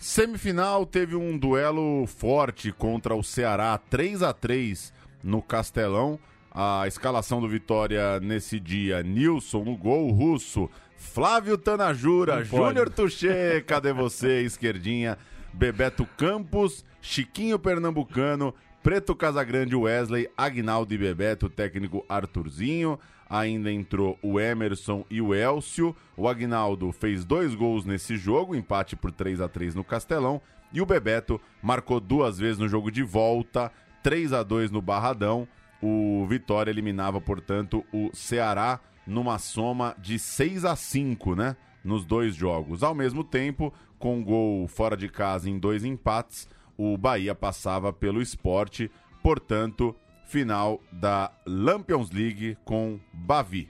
[0.04, 6.20] Semifinal teve um duelo forte contra o Ceará, 3 a 3 no Castelão.
[6.52, 12.44] A escalação do Vitória nesse dia: Nilson no gol, Russo, Flávio Tanajura.
[12.44, 15.16] Júnior Tuchê, cadê você, esquerdinha?
[15.54, 23.00] Bebeto Campos, Chiquinho Pernambucano, Preto Casagrande Wesley, Agnaldo e Bebeto, técnico Arthurzinho.
[23.34, 25.92] Ainda entrou o Emerson e o Elcio.
[26.16, 30.40] O Agnaldo fez dois gols nesse jogo, empate por 3 a 3 no Castelão.
[30.72, 33.72] E o Bebeto marcou duas vezes no jogo de volta,
[34.04, 35.48] 3 a 2 no Barradão.
[35.82, 41.56] O Vitória eliminava, portanto, o Ceará numa soma de 6 a 5, né?
[41.82, 42.84] Nos dois jogos.
[42.84, 48.22] Ao mesmo tempo, com gol fora de casa em dois empates, o Bahia passava pelo
[48.22, 48.88] esporte,
[49.24, 49.92] portanto,
[50.26, 53.68] final da Lampions League com Bavi.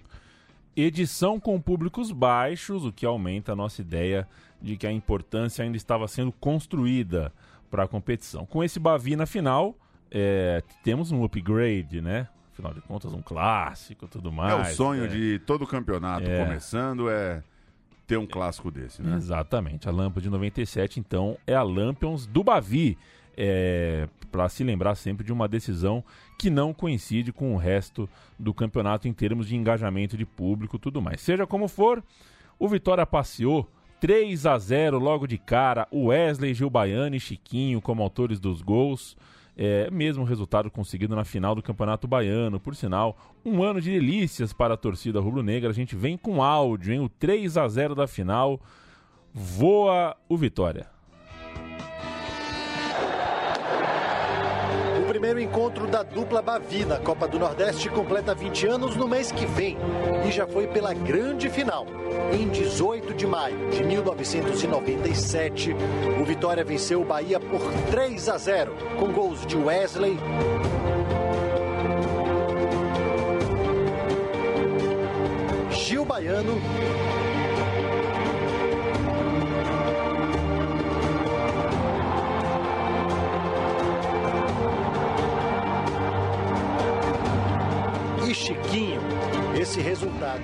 [0.77, 4.27] edição com públicos baixos, o que aumenta a nossa ideia
[4.61, 7.33] de que a importância ainda estava sendo construída
[7.71, 8.47] para a competição.
[8.47, 9.77] Com esse Bavi na final,
[10.11, 12.29] é, temos um upgrade, né?
[12.53, 14.53] Afinal de contas, um clássico tudo mais.
[14.53, 15.09] é o sonho é.
[15.09, 16.45] de todo campeonato É.
[16.45, 17.43] começando, é
[18.07, 19.17] ter um clássico desse, né?
[19.17, 19.89] Exatamente.
[19.89, 22.97] A Lampa de 97, então, é a Lampions do Bavi.
[23.37, 26.03] É, para se lembrar sempre de uma decisão
[26.39, 31.01] que não coincide com o resto do campeonato em termos de engajamento de público tudo
[31.01, 31.21] mais.
[31.21, 32.03] Seja como for,
[32.59, 33.69] o Vitória passeou
[34.01, 35.89] 3 a 0 logo de cara.
[35.93, 39.17] Wesley, Gil Baiano e Chiquinho como autores dos gols.
[39.57, 42.59] É, mesmo resultado conseguido na final do Campeonato Baiano.
[42.59, 45.71] Por sinal, um ano de delícias para a torcida rubro-negra.
[45.71, 47.01] A gente vem com áudio, hein?
[47.01, 48.61] O 3 a 0 da final.
[49.33, 50.94] Voa o Vitória.
[55.55, 59.79] Encontro da dupla Bavi na Copa do Nordeste completa 20 anos no mês que vem
[60.27, 61.87] e já foi pela grande final.
[62.33, 65.77] Em 18 de maio de 1997,
[66.21, 70.19] o Vitória venceu o Bahia por 3 a 0, com gols de Wesley,
[75.71, 76.61] Gil Baiano
[89.75, 90.41] Esse resultado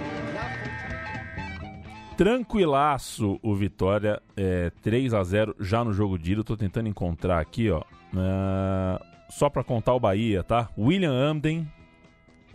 [2.16, 6.40] Tranquilaço o Vitória, é, 3 a 0 já no jogo de ida.
[6.40, 7.80] Eu tô tentando encontrar aqui, ó.
[8.16, 10.68] ah, só pra contar o Bahia, tá?
[10.76, 11.70] William Amden,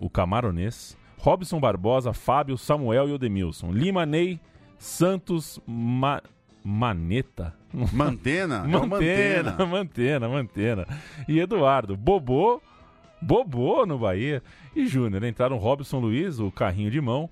[0.01, 0.97] o camaronês.
[1.17, 3.71] Robson Barbosa, Fábio, Samuel e Odemilson.
[3.71, 4.37] Lima Ney,
[4.77, 6.21] Santos, Ma-
[6.61, 7.53] Maneta.
[7.93, 8.65] Mantena?
[8.69, 10.87] É o Mantena, Mantena, Mantena.
[11.25, 12.61] E Eduardo, Bobô,
[13.25, 14.43] Bobô no Bahia.
[14.75, 15.23] E Júnior.
[15.23, 17.27] Entraram Robson Luiz, o carrinho de mão,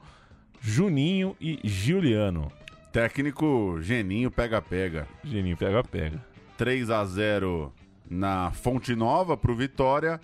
[0.60, 2.52] Juninho e Giuliano.
[2.92, 5.08] Técnico Geninho pega-pega.
[5.24, 6.20] Geninho pega, pega.
[6.58, 7.72] 3 a 0
[8.10, 10.20] na Fonte Nova pro Vitória.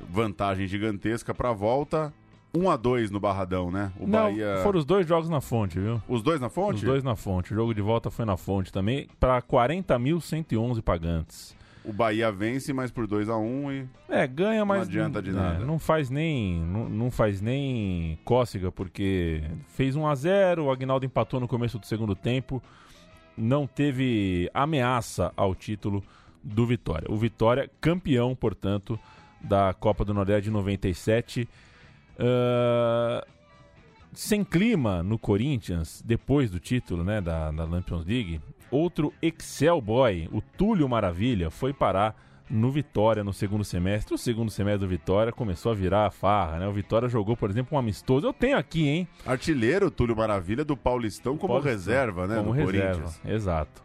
[0.00, 2.12] Vantagem gigantesca pra volta.
[2.54, 3.92] 1 a 2 no Barradão, né?
[3.98, 4.60] O Não, Bahia.
[4.62, 6.02] foram os dois jogos na fonte, viu?
[6.08, 6.76] Os dois na fonte?
[6.76, 7.52] Os dois na fonte.
[7.52, 11.56] O jogo de volta foi na fonte também, para 40.111 pagantes.
[11.84, 15.32] O Bahia vence, mas por 2 a 1 e É, ganha, mas adianta de é,
[15.32, 15.64] nada.
[15.64, 21.04] não faz nem não, não faz nem cócega porque fez 1 a 0, o Agnaldo
[21.04, 22.62] empatou no começo do segundo tempo,
[23.36, 26.04] não teve ameaça ao título
[26.42, 27.10] do Vitória.
[27.10, 28.98] O Vitória, campeão, portanto,
[29.40, 31.48] da Copa do Nordeste de 97.
[32.18, 33.26] Uh,
[34.12, 38.40] sem clima no Corinthians, depois do título né, da, da Champions League,
[38.72, 42.16] outro Excel Boy, o Túlio Maravilha, foi parar
[42.50, 44.14] no Vitória no segundo semestre.
[44.14, 46.66] O segundo semestre do Vitória começou a virar a farra, né?
[46.66, 48.26] O Vitória jogou, por exemplo, um amistoso.
[48.26, 49.08] Eu tenho aqui, hein?
[49.24, 52.36] Artilheiro Túlio Maravilha do Paulistão como Paulistão, reserva, né?
[52.36, 53.20] Como reserva, Corinthians.
[53.24, 53.82] exato.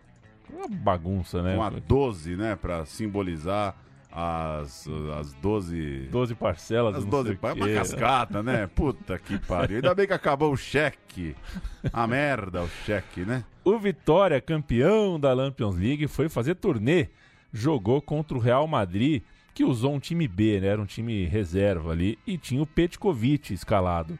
[0.51, 1.55] Uma bagunça, né?
[1.55, 2.55] Uma 12, né?
[2.55, 3.75] Pra simbolizar
[4.11, 4.87] as,
[5.19, 6.07] as 12.
[6.11, 8.67] 12 parcelas, as 12 É uma cascata, né?
[8.67, 9.77] Puta que pariu.
[9.77, 11.35] Ainda bem que acabou o cheque.
[11.93, 13.43] A merda, o cheque, né?
[13.67, 17.09] O Vitória, campeão da Champions League, foi fazer turnê
[17.51, 20.67] jogou contra o Real Madrid, que usou um time B, né?
[20.67, 24.17] Era um time reserva ali, e tinha o Petkovic escalado.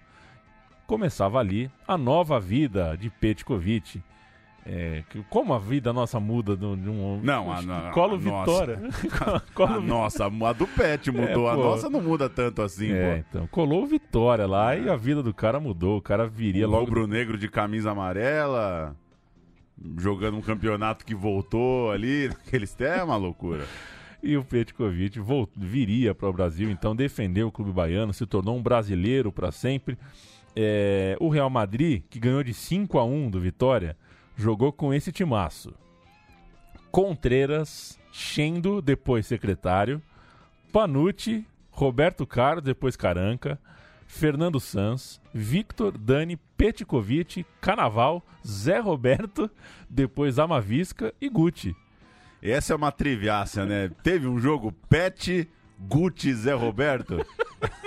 [0.86, 4.04] Começava ali a nova vida de Petkovic.
[4.66, 7.22] É, como a vida nossa muda de um.
[7.24, 8.76] Não, a, a, Colo a Vitória.
[8.76, 9.44] Nossa.
[9.56, 9.76] Colo...
[9.76, 11.48] a nossa, a do Pet mudou.
[11.48, 13.18] É, a nossa não muda tanto assim, é, pô.
[13.30, 13.48] então.
[13.48, 16.00] Colou Vitória lá e a vida do cara mudou.
[16.00, 16.84] O cara viria o logo.
[16.84, 18.94] Rubro-negro de camisa amarela
[19.98, 23.66] jogando um campeonato que voltou ali, naqueles é uma loucura.
[24.22, 25.20] E o Petkovic
[25.56, 29.98] viria para o Brasil, então defendeu o clube baiano, se tornou um brasileiro para sempre.
[30.56, 33.96] É, o Real Madrid, que ganhou de 5 a 1 do Vitória,
[34.36, 35.74] jogou com esse timaço.
[36.92, 40.02] Contreras, Chendo, depois secretário,
[40.74, 43.60] Panucci, Roberto Carlos, depois Caranca,
[44.08, 49.52] Fernando Sanz, Victor, Dani, Petkovic, Canaval, Zé Roberto,
[49.90, 51.76] depois Amavisca e Gucci.
[52.42, 53.92] Essa é uma triviácia, né?
[54.02, 55.48] Teve um jogo Pet,
[55.80, 57.24] Gucci, Zé Roberto?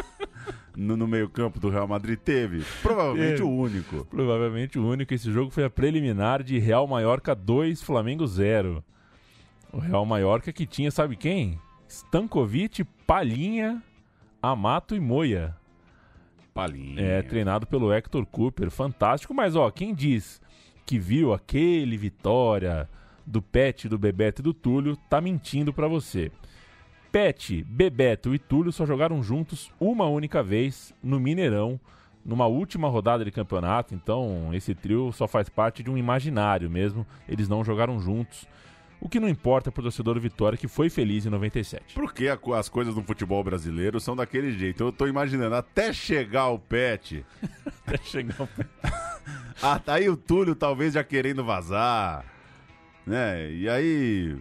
[0.77, 2.65] no, no meio-campo do Real Madrid teve.
[2.83, 3.43] Provavelmente teve.
[3.43, 4.05] o único.
[4.05, 5.15] Provavelmente o único.
[5.15, 8.85] Esse jogo foi a preliminar de Real Maiorca 2, Flamengo 0.
[9.73, 11.59] O Real Maiorca que tinha, sabe quem?
[11.89, 13.83] Stankovic, Palhinha,
[14.43, 15.60] Amato e Moia.
[16.53, 17.01] Palinha.
[17.01, 18.71] É, treinado pelo Hector Cooper.
[18.71, 20.41] Fantástico, mas ó, quem diz
[20.85, 22.89] que viu aquele Vitória
[23.27, 26.33] do Pet, do Bebeto e do Túlio, tá mentindo para você.
[27.13, 31.79] Pet, Bebeto e Túlio só jogaram juntos uma única vez no Mineirão,
[32.25, 37.07] numa última rodada de campeonato, então esse trio só faz parte de um imaginário mesmo,
[37.29, 38.47] eles não jogaram juntos.
[39.01, 41.95] O que não importa pro torcedor do Vitória que foi feliz em 97.
[41.95, 44.83] Porque as coisas no futebol brasileiro são daquele jeito.
[44.83, 47.25] Eu tô imaginando, até chegar o Pet.
[47.87, 48.69] até chegar o Pet.
[49.63, 52.25] ah, tá aí o Túlio talvez já querendo vazar.
[53.07, 53.51] Né?
[53.53, 54.37] E aí.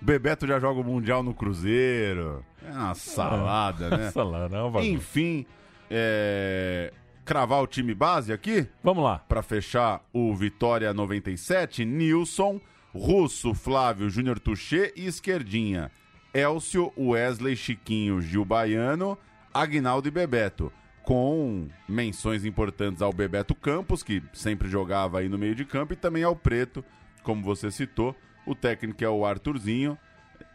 [0.00, 2.44] Bebeto já joga o Mundial no Cruzeiro.
[2.64, 4.10] É uma salada, né?
[4.12, 5.46] salada, é uma Enfim,
[5.90, 6.92] é...
[7.24, 8.68] cravar o time base aqui?
[8.84, 9.18] Vamos lá.
[9.18, 12.60] Para fechar o Vitória 97, Nilson.
[12.96, 15.90] Russo, Flávio, Júnior Tuchê e Esquerdinha.
[16.32, 19.16] Elcio, Wesley, Chiquinho, Gil Baiano,
[19.52, 20.72] Agnaldo e Bebeto.
[21.02, 25.96] Com menções importantes ao Bebeto Campos, que sempre jogava aí no meio de campo, e
[25.96, 26.84] também ao Preto,
[27.22, 28.14] como você citou.
[28.44, 29.96] O técnico é o Arthurzinho.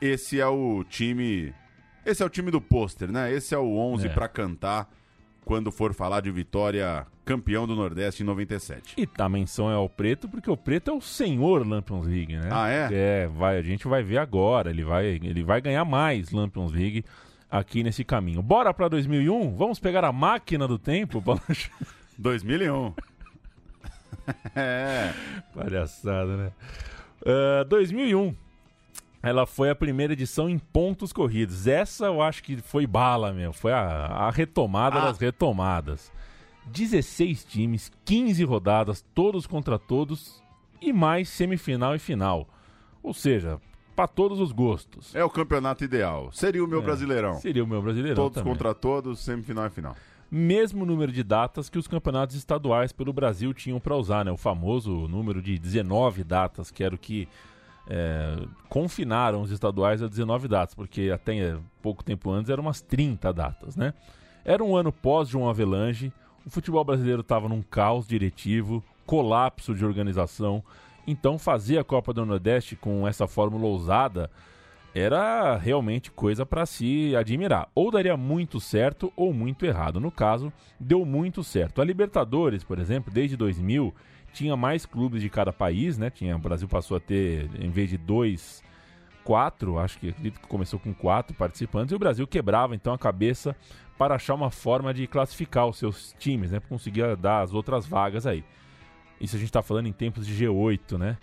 [0.02, 1.54] Esse é o time.
[2.06, 3.32] Esse é o time do pôster, né?
[3.32, 4.10] Esse é o 11 é.
[4.10, 4.90] para cantar
[5.46, 8.96] quando for falar de Vitória campeão do Nordeste em 97.
[8.98, 12.50] E tá menção é ao Preto, porque o Preto é o senhor Lampions League, né?
[12.52, 12.90] Ah, é?
[12.92, 17.06] É, vai, a gente vai ver agora, ele vai, ele vai ganhar mais Lampions League
[17.50, 18.42] aqui nesse caminho.
[18.42, 19.56] Bora para 2001?
[19.56, 21.24] Vamos pegar a máquina do tempo,
[22.18, 22.94] 2001.
[24.56, 25.14] é.
[25.54, 26.52] Palhaçada, né?
[27.22, 28.36] Uh, 2001.
[29.24, 31.68] Ela foi a primeira edição em pontos corridos.
[31.68, 33.54] Essa eu acho que foi bala, meu.
[33.54, 35.06] Foi a, a retomada ah.
[35.06, 36.12] das retomadas.
[36.66, 40.42] 16 times, 15 rodadas, todos contra todos
[40.82, 42.48] e mais semifinal e final.
[43.04, 43.60] Ou seja,
[43.96, 45.14] para todos os gostos.
[45.14, 46.32] É o campeonato ideal.
[46.32, 47.36] Seria o meu é, Brasileirão.
[47.36, 48.52] Seria o meu Brasileirão Todos também.
[48.52, 49.96] contra todos, semifinal e final.
[50.30, 54.32] Mesmo número de datas que os campeonatos estaduais pelo Brasil tinham para usar, né?
[54.32, 57.28] O famoso número de 19 datas, que era o que
[57.88, 58.36] é,
[58.70, 63.34] confinaram os estaduais a 19 datas, porque até é, pouco tempo antes eram umas 30
[63.34, 63.94] datas, né?
[64.44, 66.12] Era um ano pós João Avelange,
[66.46, 70.64] o futebol brasileiro estava num caos diretivo, colapso de organização.
[71.06, 74.30] Então, fazer a Copa do Nordeste com essa fórmula ousada
[74.94, 77.70] era realmente coisa para se admirar.
[77.74, 80.00] Ou daria muito certo ou muito errado.
[80.00, 81.82] No caso, deu muito certo.
[81.82, 83.94] A Libertadores, por exemplo, desde 2000,
[84.34, 86.10] tinha mais clubes de cada país, né?
[86.10, 88.64] Tinha, o Brasil passou a ter, em vez de dois,
[89.24, 90.14] quatro, acho que
[90.48, 93.56] começou com quatro participantes, e o Brasil quebrava então a cabeça
[93.98, 96.60] para achar uma forma de classificar os seus times, né?
[96.60, 98.44] Para conseguir dar as outras vagas aí.
[99.20, 101.18] Isso a gente está falando em tempos de G8, né?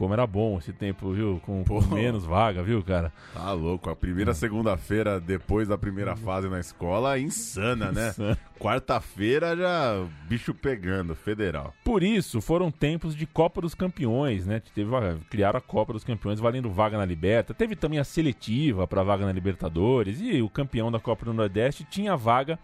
[0.00, 1.42] Como era bom esse tempo, viu?
[1.44, 3.12] Com, com menos vaga, viu, cara?
[3.34, 3.90] Tá louco.
[3.90, 8.14] A primeira segunda-feira depois da primeira fase na escola, insana, né?
[8.58, 11.74] Quarta-feira já bicho pegando, federal.
[11.84, 14.62] Por isso, foram tempos de Copa dos Campeões, né?
[14.74, 14.90] Teve,
[15.28, 17.52] criaram a Copa dos Campeões valendo vaga na Liberta.
[17.52, 20.18] Teve também a seletiva para vaga na Libertadores.
[20.18, 22.58] E o campeão da Copa do Nordeste tinha vaga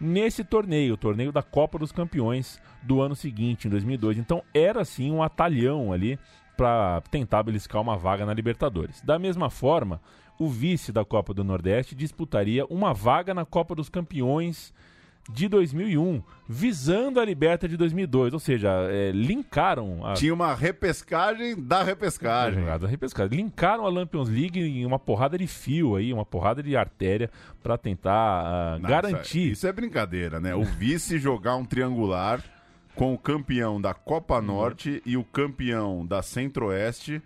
[0.00, 4.18] nesse torneio, o torneio da Copa dos Campeões do ano seguinte, em 2002.
[4.18, 6.18] Então era assim um atalhão ali
[6.60, 9.00] para tentar beliscar uma vaga na Libertadores.
[9.00, 9.98] Da mesma forma,
[10.38, 14.70] o vice da Copa do Nordeste disputaria uma vaga na Copa dos Campeões
[15.32, 21.56] de 2001, visando a Liberta de 2002, ou seja, é, linkaram a Tinha uma repescagem
[21.58, 22.60] da repescagem.
[22.60, 23.34] jogada repescada.
[23.34, 27.30] Linkaram a Lampions League em uma porrada de fio aí, uma porrada de artéria
[27.62, 29.38] para tentar ah, Não, garantir.
[29.38, 30.54] Isso é, isso é brincadeira, né?
[30.54, 32.44] O vice jogar um triangular
[33.00, 37.22] com o campeão da Copa Norte e o campeão da Centro-Oeste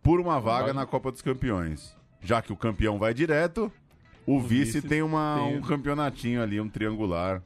[0.00, 1.96] por uma vaga na Copa dos Campeões.
[2.20, 3.68] Já que o campeão vai direto,
[4.24, 7.42] o, vice, vice tem, uma, tem- um campeonatinho ali, um triangular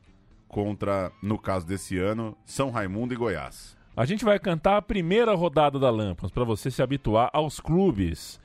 [0.46, 3.74] contra, no caso desse ano, São Raimundo e Goiás.
[3.96, 8.38] A gente vai cantar a primeira rodada da Lampions para você se habituar aos clubes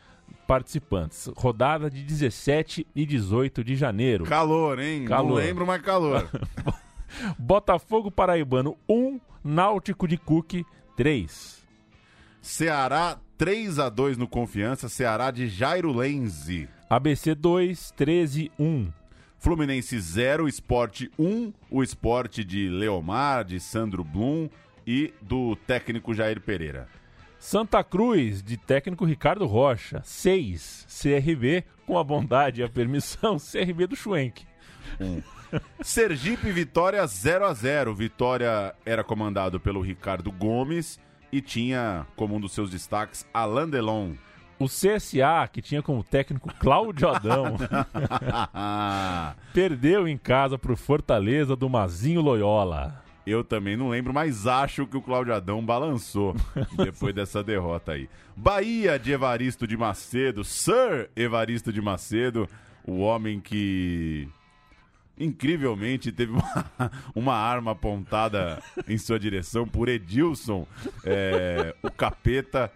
[0.47, 1.29] participantes.
[1.35, 4.23] Rodada de 17 e 18 de janeiro.
[4.23, 5.01] Calor, hein?
[5.01, 5.33] Não Calor.
[5.35, 6.29] lembro, mas calor.
[7.37, 10.63] Botafogo Paraibano 1, Náutico de Cook
[10.95, 11.61] 3.
[12.41, 16.69] Ceará 3 a 2 no Confiança, Ceará de Jairo Lenze.
[16.89, 18.91] ABC 2, 13 1.
[19.37, 24.47] Fluminense 0, Esporte 1, o Esporte de Leomar, de Sandro Blum
[24.85, 26.87] e do técnico Jair Pereira.
[27.39, 30.85] Santa Cruz, de técnico Ricardo Rocha, 6.
[30.87, 34.45] CRB, com a bondade e a permissão, CRB do Schwenk.
[35.81, 37.93] Sergipe Vitória 0 a 0.
[37.93, 40.99] Vitória era comandado pelo Ricardo Gomes
[41.31, 44.13] e tinha como um dos seus destaques Alain Delon.
[44.59, 47.57] O CSA, que tinha como técnico Cláudio Adão,
[49.53, 53.01] perdeu em casa pro Fortaleza do Mazinho Loyola.
[53.25, 56.35] Eu também não lembro, mas acho que o Cláudio Adão balançou
[56.77, 58.09] depois dessa derrota aí.
[58.35, 62.47] Bahia de Evaristo de Macedo, Sir Evaristo de Macedo,
[62.85, 64.27] o homem que
[65.23, 66.65] incrivelmente teve uma,
[67.15, 70.67] uma arma apontada em sua direção por Edilson,
[71.05, 72.71] é, o capeta.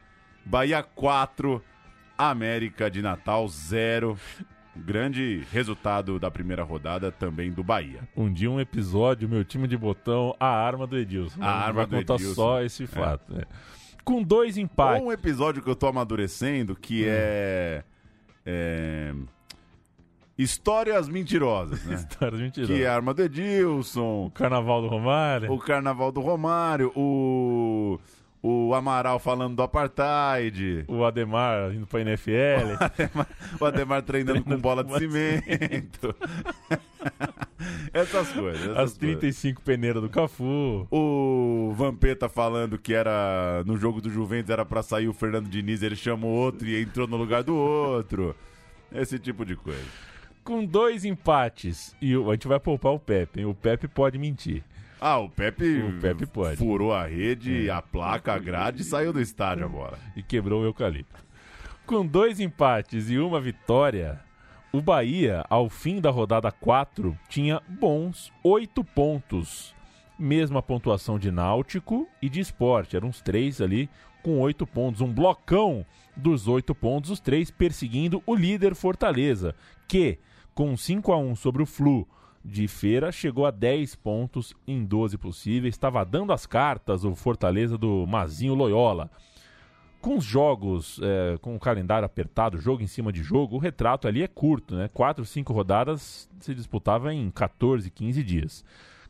[0.45, 1.61] Bahia 4,
[2.17, 4.17] América de Natal 0.
[4.77, 8.01] Grande resultado da primeira rodada também do Bahia.
[8.15, 11.41] Um dia um episódio, meu time de botão, a arma do Edilson.
[11.41, 12.35] A arma vai do contar Edilson.
[12.35, 13.33] só esse fato.
[13.33, 13.43] né?
[14.03, 15.01] Com dois empates.
[15.01, 17.83] Ou um episódio que eu tô amadurecendo que é,
[18.45, 19.15] é,
[20.37, 21.95] Histórias mentirosas, né?
[22.09, 22.75] Histórias mentirosas.
[22.75, 25.51] que é a arma do Edilson, O Carnaval do Romário.
[25.51, 27.97] o Carnaval do Romário, o,
[28.43, 32.75] o Amaral falando do Apartheid, O Ademar indo pra NFL.
[33.59, 36.13] o Ademar treinando com bola de com bola de cimento.
[37.93, 38.61] essas coisas.
[38.61, 38.97] essas as coisas.
[38.97, 40.85] 35 peneiras do Cafu.
[40.91, 45.81] O Vampeta falando que era no jogo do Juventus era pra sair o Fernando Diniz,
[45.81, 48.35] ele chamou outro e entrou no lugar do outro.
[48.91, 49.79] Esse tipo de coisa.
[50.45, 51.95] Com dois empates.
[52.01, 53.39] E a gente vai poupar o Pepe.
[53.41, 53.45] hein?
[53.45, 54.63] O Pepe pode mentir.
[55.01, 56.53] Ah, o Pepe, O Pepe pode.
[56.53, 56.55] É.
[56.55, 59.97] furou a rede, a placa, a grade e saiu do estádio agora.
[60.15, 61.25] e quebrou o eucalipto.
[61.85, 64.19] Com dois empates e uma vitória,
[64.71, 69.75] o Bahia, ao fim da rodada 4, tinha bons oito pontos.
[70.17, 72.95] Mesma pontuação de Náutico e de Esporte.
[72.95, 73.89] Eram os três ali
[74.23, 75.01] com oito pontos.
[75.01, 79.53] Um blocão dos oito pontos, os três perseguindo o líder Fortaleza,
[79.87, 80.17] que,
[80.55, 82.07] com 5 a 1 sobre o Flu
[82.43, 85.75] de feira, chegou a 10 pontos em 12 possíveis.
[85.75, 89.11] Estava dando as cartas o Fortaleza do Mazinho Loyola
[90.05, 94.07] com os jogos, é, com o calendário apertado, jogo em cima de jogo, o retrato
[94.07, 94.87] ali é curto, né?
[94.93, 98.63] Quatro, cinco rodadas se disputava em 14, 15 dias.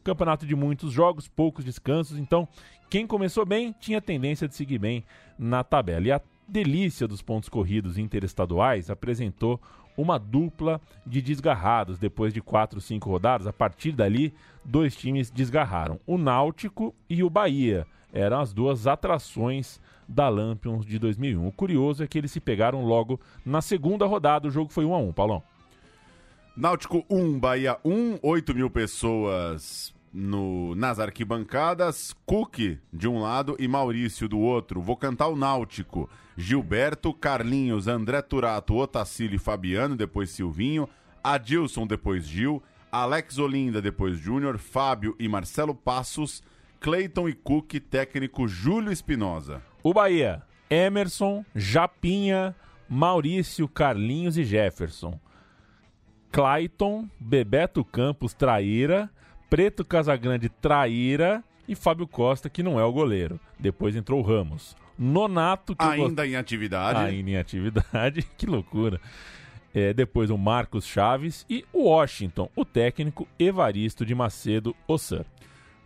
[0.05, 2.47] Campeonato de muitos jogos, poucos descansos, então
[2.89, 5.03] quem começou bem tinha tendência de seguir bem
[5.37, 6.07] na tabela.
[6.07, 9.59] E a delícia dos pontos corridos interestaduais apresentou
[9.97, 13.47] uma dupla de desgarrados depois de quatro, cinco rodadas.
[13.47, 14.33] A partir dali,
[14.63, 17.87] dois times desgarraram: o Náutico e o Bahia.
[18.13, 21.47] Eram as duas atrações da Lampions de 2001.
[21.47, 24.47] O curioso é que eles se pegaram logo na segunda rodada.
[24.47, 25.43] O jogo foi 1 a 1 Paulão.
[26.55, 32.15] Náutico 1, Bahia 1, 8 mil pessoas no, nas arquibancadas.
[32.25, 34.81] Cook de um lado e Maurício do outro.
[34.81, 36.09] Vou cantar o Náutico.
[36.37, 40.87] Gilberto, Carlinhos, André Turato, Otacílio e Fabiano, depois Silvinho.
[41.23, 42.63] Adilson, depois Gil.
[42.91, 44.57] Alex Olinda, depois Júnior.
[44.57, 46.41] Fábio e Marcelo Passos.
[46.79, 49.61] Cleiton e Cook, técnico Júlio Espinosa.
[49.83, 52.55] O Bahia, Emerson, Japinha,
[52.87, 55.19] Maurício, Carlinhos e Jefferson.
[56.31, 59.09] Clayton, Bebeto Campos, traíra,
[59.49, 63.39] Preto Casagrande, traíra e Fábio Costa, que não é o goleiro.
[63.59, 64.75] Depois entrou o Ramos.
[64.97, 66.99] Nonato, que Ainda gost- em atividade.
[66.99, 68.99] Ainda em atividade, que loucura.
[69.73, 75.25] É, depois o Marcos Chaves e o Washington, o técnico Evaristo de Macedo Ossan.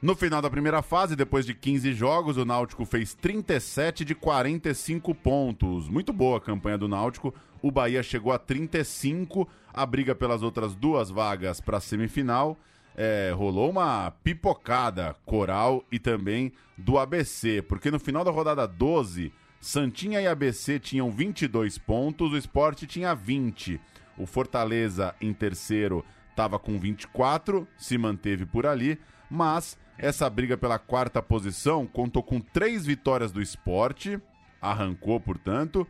[0.01, 5.13] No final da primeira fase, depois de 15 jogos, o Náutico fez 37 de 45
[5.15, 5.89] pontos.
[5.89, 7.33] Muito boa a campanha do Náutico.
[7.61, 9.45] O Bahia chegou a 35.
[9.73, 12.57] A briga pelas outras duas vagas para a semifinal.
[13.01, 19.31] É, rolou uma pipocada coral e também do ABC, porque no final da rodada 12,
[19.61, 23.79] Santinha e ABC tinham 22 pontos, o Sport tinha 20.
[24.17, 28.99] O Fortaleza em terceiro estava com 24, se manteve por ali,
[29.31, 34.19] mas essa briga pela quarta posição contou com três vitórias do esporte,
[34.61, 35.87] arrancou, portanto,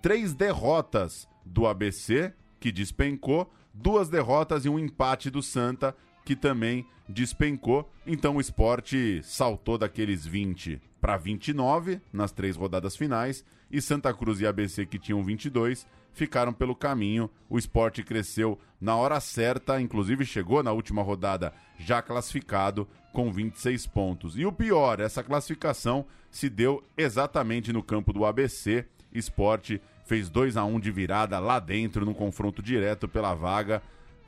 [0.00, 6.86] três derrotas do ABC, que despencou, duas derrotas e um empate do Santa, que também
[7.08, 7.90] despencou.
[8.06, 14.40] Então o esporte saltou daqueles 20 para 29 nas três rodadas finais e Santa Cruz
[14.40, 17.30] e ABC, que tinham 22, ficaram pelo caminho.
[17.48, 23.86] O esporte cresceu na hora certa, inclusive chegou na última rodada já classificado com 26
[23.86, 24.36] pontos.
[24.36, 28.86] E o pior, essa classificação se deu exatamente no campo do ABC.
[29.12, 33.82] Esporte fez 2 a 1 de virada lá dentro, num confronto direto pela vaga.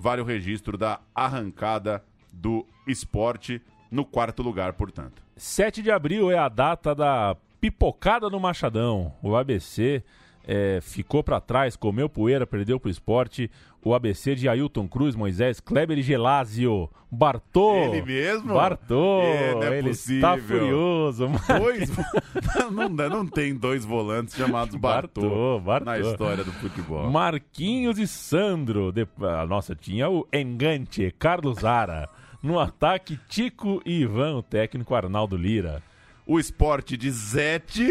[0.04, 5.22] Vale o registro da arrancada do esporte no quarto lugar, portanto.
[5.34, 9.14] 7 de abril é a data da pipocada no Machadão.
[9.22, 10.04] O ABC
[10.46, 13.50] é, ficou para trás, comeu poeira, perdeu pro esporte.
[13.82, 16.88] O ABC de Ailton Cruz, Moisés, Kleber e Gelásio.
[17.10, 17.74] Bartô!
[17.76, 18.54] Ele mesmo?
[18.54, 19.20] Bartô!
[19.22, 20.16] É, não é ele possível.
[20.16, 21.28] está furioso.
[21.58, 21.90] Dois,
[22.72, 25.84] não, não tem dois volantes chamados Bartô, Bartô, Bartô.
[25.84, 27.10] na história do futebol.
[27.10, 28.90] Marquinhos e Sandro.
[28.90, 29.06] De...
[29.20, 32.08] Ah, Nossa, tinha o Engante, Carlos Zara.
[32.42, 35.82] No ataque, Tico e Ivan, o técnico Arnaldo Lira.
[36.26, 37.86] O esporte de Zete,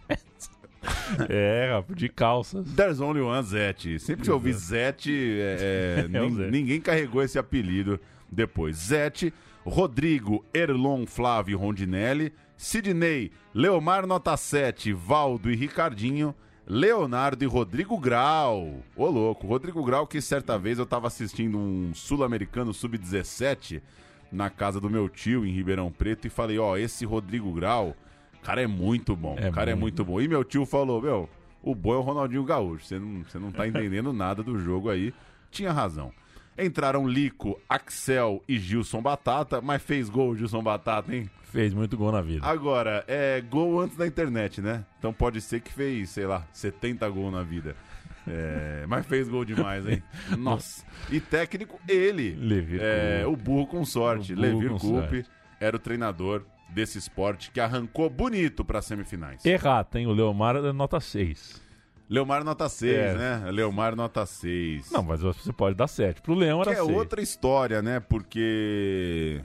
[1.28, 2.66] É, rapaz, de calças.
[2.74, 3.98] there's only one Zete.
[3.98, 8.76] Sempre que eu ouvi Zete, é, é, É nin- ninguém carregou esse apelido depois.
[8.76, 9.32] Zete,
[9.64, 16.34] Rodrigo, Erlon, Flávio Rondinelli, Sidney, Leomar Nota 7, Valdo e Ricardinho,
[16.66, 18.82] Leonardo e Rodrigo Grau.
[18.96, 23.80] Ô louco, Rodrigo Grau que certa vez eu tava assistindo um sul-americano sub-17
[24.30, 27.94] na casa do meu tio em Ribeirão Preto e falei, ó, esse Rodrigo Grau,
[28.42, 30.04] cara é muito bom, É o cara é muito.
[30.04, 30.20] bom.
[30.20, 31.28] E meu tio falou, meu,
[31.62, 34.90] o bom é o Ronaldinho Gaúcho, você não, você não tá entendendo nada do jogo
[34.90, 35.14] aí.
[35.50, 36.12] Tinha razão.
[36.58, 41.30] Entraram Lico, Axel e Gilson Batata, mas fez gol o Gilson Batata, hein?
[41.44, 42.46] Fez muito gol na vida.
[42.46, 44.84] Agora, é gol antes da internet, né?
[44.98, 47.74] Então pode ser que fez, sei lá, 70 gols na vida.
[48.26, 50.02] É, mas fez gol demais, hein?
[50.38, 50.84] Nossa.
[51.10, 52.34] E técnico, ele.
[52.34, 54.34] Levi É, o burro com sorte.
[54.34, 55.24] Levir Coupe
[55.58, 56.42] era o treinador
[56.72, 59.44] desse esporte que arrancou bonito para semifinais.
[59.44, 60.06] Errata, hein?
[60.06, 61.60] O Leomar é nota 6.
[62.08, 63.14] Leomar nota 6, É.
[63.14, 63.50] né?
[63.50, 64.90] Leomar nota 6.
[64.90, 66.20] Não, mas você pode dar 7.
[66.20, 66.96] Pro Leão Que era é 6.
[66.96, 68.00] outra história, né?
[68.00, 69.40] Porque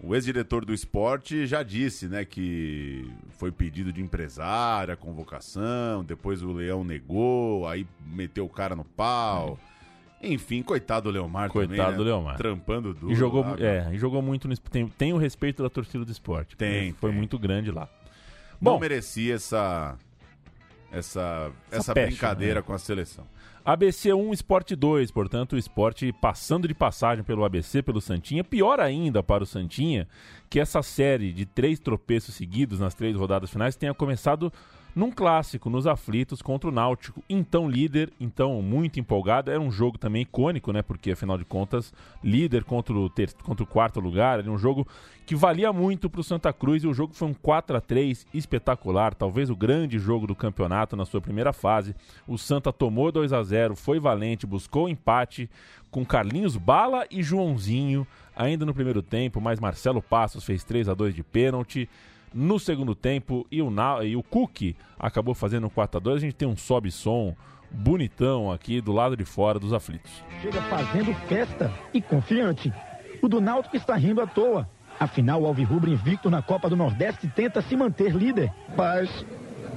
[0.00, 6.42] o ex-diretor do esporte já disse, né, que foi pedido de empresário, a convocação, depois
[6.42, 9.58] o Leão negou, aí meteu o cara no pau.
[10.22, 11.96] Enfim, coitado do Leomar também, Coitado né?
[11.96, 12.36] do Leomar.
[12.36, 13.12] Trampando duro.
[13.12, 16.10] E jogou, lá, é, e jogou muito no, tem, tem o respeito da torcida do
[16.10, 16.56] esporte.
[16.56, 17.16] Tem, Foi tem.
[17.18, 17.88] muito grande lá.
[18.60, 19.96] Não Bom, merecia essa
[20.90, 22.62] essa essa, pecha, brincadeira né?
[22.62, 23.26] com a seleção.
[23.64, 25.10] ABC 1, Esporte 2.
[25.10, 28.42] Portanto, o esporte passando de passagem pelo ABC, pelo Santinha.
[28.42, 30.08] Pior ainda para o Santinha
[30.48, 34.50] que essa série de três tropeços seguidos nas três rodadas finais tenha começado
[34.94, 37.22] num clássico, nos aflitos contra o Náutico.
[37.28, 39.50] Então líder, então muito empolgado.
[39.50, 40.82] Era um jogo também icônico, né?
[40.82, 43.32] Porque afinal de contas, líder contra o, ter...
[43.34, 44.40] contra o quarto lugar.
[44.40, 44.86] Era um jogo
[45.26, 46.82] que valia muito para o Santa Cruz.
[46.82, 49.14] E o jogo foi um 4 a 3 espetacular.
[49.14, 51.94] Talvez o grande jogo do campeonato na sua primeira fase.
[52.26, 55.48] O Santa tomou 2 a 0 foi valente, buscou o empate
[55.90, 60.94] com Carlinhos Bala e Joãozinho ainda no primeiro tempo, mas Marcelo Passos fez 3 a
[60.94, 61.88] 2 de pênalti
[62.34, 64.04] no segundo tempo e o, Na...
[64.04, 67.34] e o Cook acabou fazendo um 4 a 2 A gente tem um sobe-som
[67.70, 70.10] bonitão aqui do lado de fora dos aflitos.
[70.40, 72.72] chega fazendo festa e confiante.
[73.22, 74.68] O do Náutico está rindo à toa.
[74.98, 78.52] Afinal, o Alvirrubro invicto na Copa do Nordeste tenta se manter líder.
[78.76, 79.24] Paz,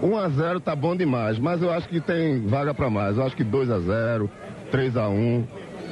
[0.02, 3.18] 1 a 0 tá bom demais, mas eu acho que tem vaga para mais.
[3.18, 4.30] Eu acho que 2 a 0,
[4.72, 5.46] 3 a 1,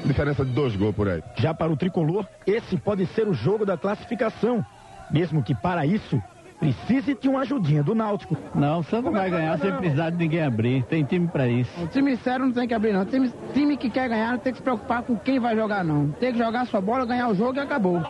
[0.05, 1.22] diferença de dois gols por aí.
[1.36, 4.66] Já para o tricolor, esse pode ser o jogo da classificação.
[5.12, 6.22] Mesmo que para isso,
[6.60, 8.36] precise de uma ajudinha do Náutico.
[8.53, 10.84] Não, o Santa vai ganhar sem precisar de ninguém abrir.
[10.84, 11.72] Tem time para isso.
[11.82, 13.05] O time sério não tem que abrir, não.
[13.05, 16.10] Time, time que quer ganhar não tem que se preocupar com quem vai jogar, não.
[16.12, 18.03] Tem que jogar sua bola, ganhar o jogo e acabou.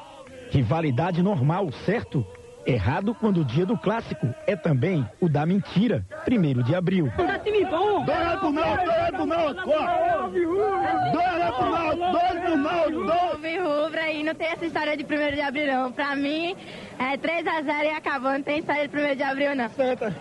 [0.49, 2.25] Rivalidade normal, certo?
[2.69, 7.11] Errado quando o dia do clássico é também o da mentira, primeiro de abril.
[7.17, 8.05] Tá time bom!
[8.05, 9.65] Dois reais pro Náutico, dois reais pro Náutico.
[9.65, 15.67] Dois pro Náutico, dois pro Náutico, aí, não tem essa história de primeiro de abril,
[15.67, 15.91] não.
[15.91, 16.55] Pra mim,
[16.99, 19.69] é 3x0 e acabou, não tem história de primeiro de abril, não.
[19.69, 20.11] Santa.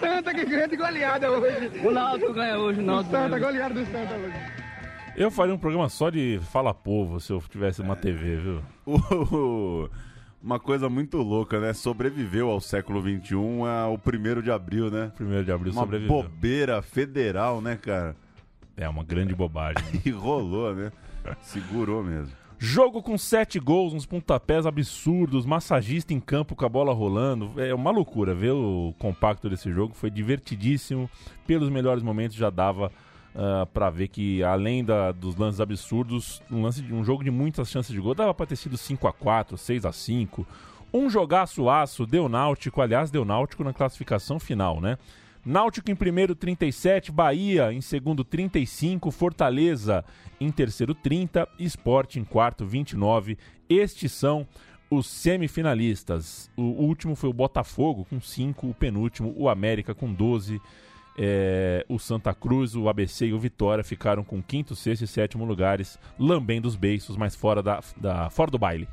[0.00, 1.70] Santa que grande goleada hoje.
[1.84, 3.16] O Náutico ganha hoje, o O Náutico.
[3.16, 4.34] Santa, goleada do Santa hoje.
[5.16, 8.62] Eu faria um programa só de Fala Povo se eu tivesse uma TV, viu?
[8.86, 9.88] O-
[10.46, 11.72] Uma coisa muito louca, né?
[11.72, 13.34] Sobreviveu ao século XXI
[13.66, 15.10] a- o primeiro de abril, né?
[15.16, 16.22] Primeiro de abril Uma sobreviveu.
[16.22, 18.14] bobeira federal, né, cara?
[18.76, 19.82] É uma grande bobagem.
[20.06, 20.92] E rolou, né?
[21.42, 22.32] Segurou mesmo.
[22.60, 27.52] Jogo com sete gols, uns pontapés absurdos, massagista em campo com a bola rolando.
[27.60, 29.94] É uma loucura ver o compacto desse jogo.
[29.94, 31.10] Foi divertidíssimo.
[31.44, 32.92] Pelos melhores momentos já dava
[33.36, 37.30] ah, pra ver que, além da- dos lances absurdos, um, lance de, um jogo de
[37.30, 38.14] muitas chances de gol.
[38.14, 40.46] Dava pra ter sido 5 a 4 6 a 5
[40.94, 42.80] Um jogaço aço, deu Náutico.
[42.80, 44.96] Aliás, deu Náutico na classificação final, né?
[45.44, 50.04] Náutico em primeiro 37, Bahia em segundo 35, Fortaleza
[50.40, 53.36] em terceiro 30, Esporte em quarto 29.
[53.68, 54.46] Estes são
[54.90, 56.50] os semifinalistas.
[56.56, 60.60] O último foi o Botafogo com 5, o penúltimo o América com 12.
[61.18, 65.44] É, o Santa Cruz, o ABC e o Vitória ficaram com quinto, sexto e sétimo
[65.44, 68.86] lugares, lambendo os beiços, mas fora, da, da, fora do baile.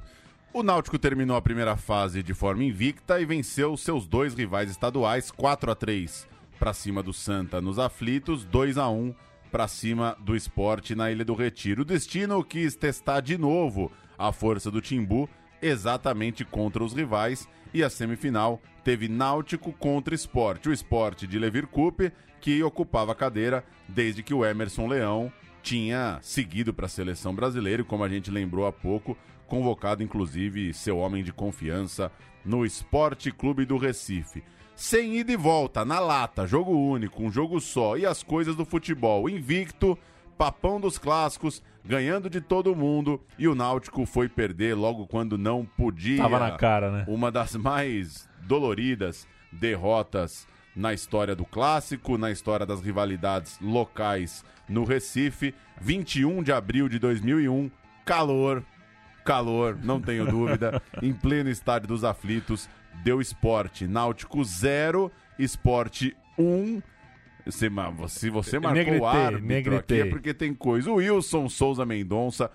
[0.53, 5.32] O Náutico terminou a primeira fase de forma invicta e venceu seus dois rivais estaduais,
[5.32, 6.28] 4 a 3
[6.59, 9.13] para cima do Santa nos aflitos, 2 a 1
[9.51, 11.82] para cima do Esporte na Ilha do Retiro.
[11.82, 15.28] O Destino quis testar de novo a força do Timbu
[15.61, 20.69] exatamente contra os rivais e a semifinal teve Náutico contra Esporte.
[20.69, 26.19] O Esporte de Levir Coupe, que ocupava a cadeira desde que o Emerson Leão tinha
[26.21, 29.17] seguido para a seleção brasileira e, como a gente lembrou há pouco,
[29.47, 32.11] convocado inclusive seu homem de confiança
[32.43, 34.43] no Esporte Clube do Recife.
[34.76, 38.65] Sem ida e volta, na lata, jogo único, um jogo só e as coisas do
[38.65, 39.97] futebol invicto,
[40.43, 45.65] papão dos clássicos, ganhando de todo mundo e o Náutico foi perder logo quando não
[45.65, 46.17] podia.
[46.17, 47.05] Tava na cara, né?
[47.07, 54.83] Uma das mais doloridas derrotas na história do clássico, na história das rivalidades locais no
[54.83, 55.55] Recife.
[55.79, 57.71] 21 de abril de 2001,
[58.03, 58.65] calor,
[59.23, 62.67] calor, não tenho dúvida, em pleno estádio dos aflitos,
[63.01, 63.87] deu esporte.
[63.87, 66.81] Náutico 0, esporte 1.
[67.49, 67.69] Se,
[68.07, 70.01] se você marcou Negritei, o árbitro aqui negritei.
[70.01, 70.89] é porque tem coisa.
[70.91, 72.49] O Wilson Souza Mendonça,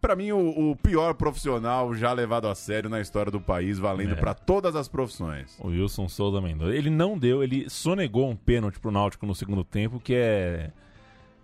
[0.00, 4.12] pra mim, o, o pior profissional já levado a sério na história do país, valendo
[4.12, 4.16] É.
[4.16, 5.56] pra todas as profissões.
[5.60, 6.74] O Wilson Souza Mendonça.
[6.74, 10.70] Ele não deu, ele sonegou um pênalti pro Náutico no segundo tempo, que é,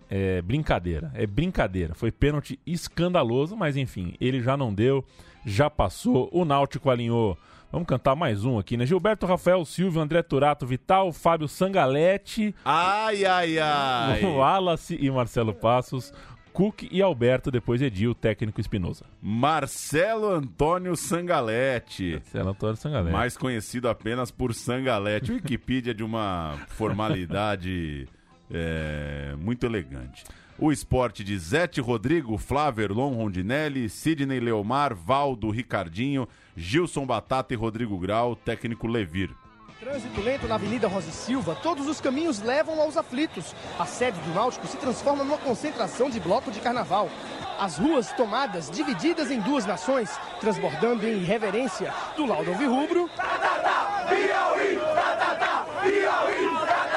[0.09, 1.09] é brincadeira.
[1.15, 1.93] É brincadeira.
[1.93, 5.05] Foi pênalti escandaloso, mas enfim, ele já não deu,
[5.45, 6.29] já passou.
[6.33, 7.37] O Náutico alinhou.
[7.71, 8.85] Vamos cantar mais um aqui, né?
[8.85, 14.25] Gilberto Rafael Silvio, André Turato Vital, Fábio Sangalete, Ai, ai, ai.
[14.25, 16.11] Wallace e Marcelo Passos,
[16.51, 19.05] Cook e Alberto, depois Edil, técnico Espinosa.
[19.21, 22.13] Marcelo Antônio Sangalete.
[22.13, 23.13] Marcelo Antônio Sangalete.
[23.13, 25.31] Mais conhecido apenas por Sangalete.
[25.31, 28.07] Wikipedia de uma formalidade
[28.51, 30.23] é, muito elegante.
[30.61, 37.57] O esporte de Zete Rodrigo, Flávio Erlon Rondinelli, Sidney Leomar, Valdo Ricardinho, Gilson Batata e
[37.57, 39.33] Rodrigo Grau, técnico Levir.
[39.79, 43.55] Trânsito lento na Avenida Rosa e Silva, todos os caminhos levam aos aflitos.
[43.79, 47.09] A sede do Náutico se transforma numa concentração de bloco de carnaval.
[47.57, 51.93] As ruas tomadas, divididas em duas nações, transbordando em irreverência.
[52.17, 53.09] Do lado alvirrubro,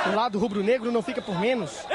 [0.04, 1.86] o lado rubro-negro não fica por menos.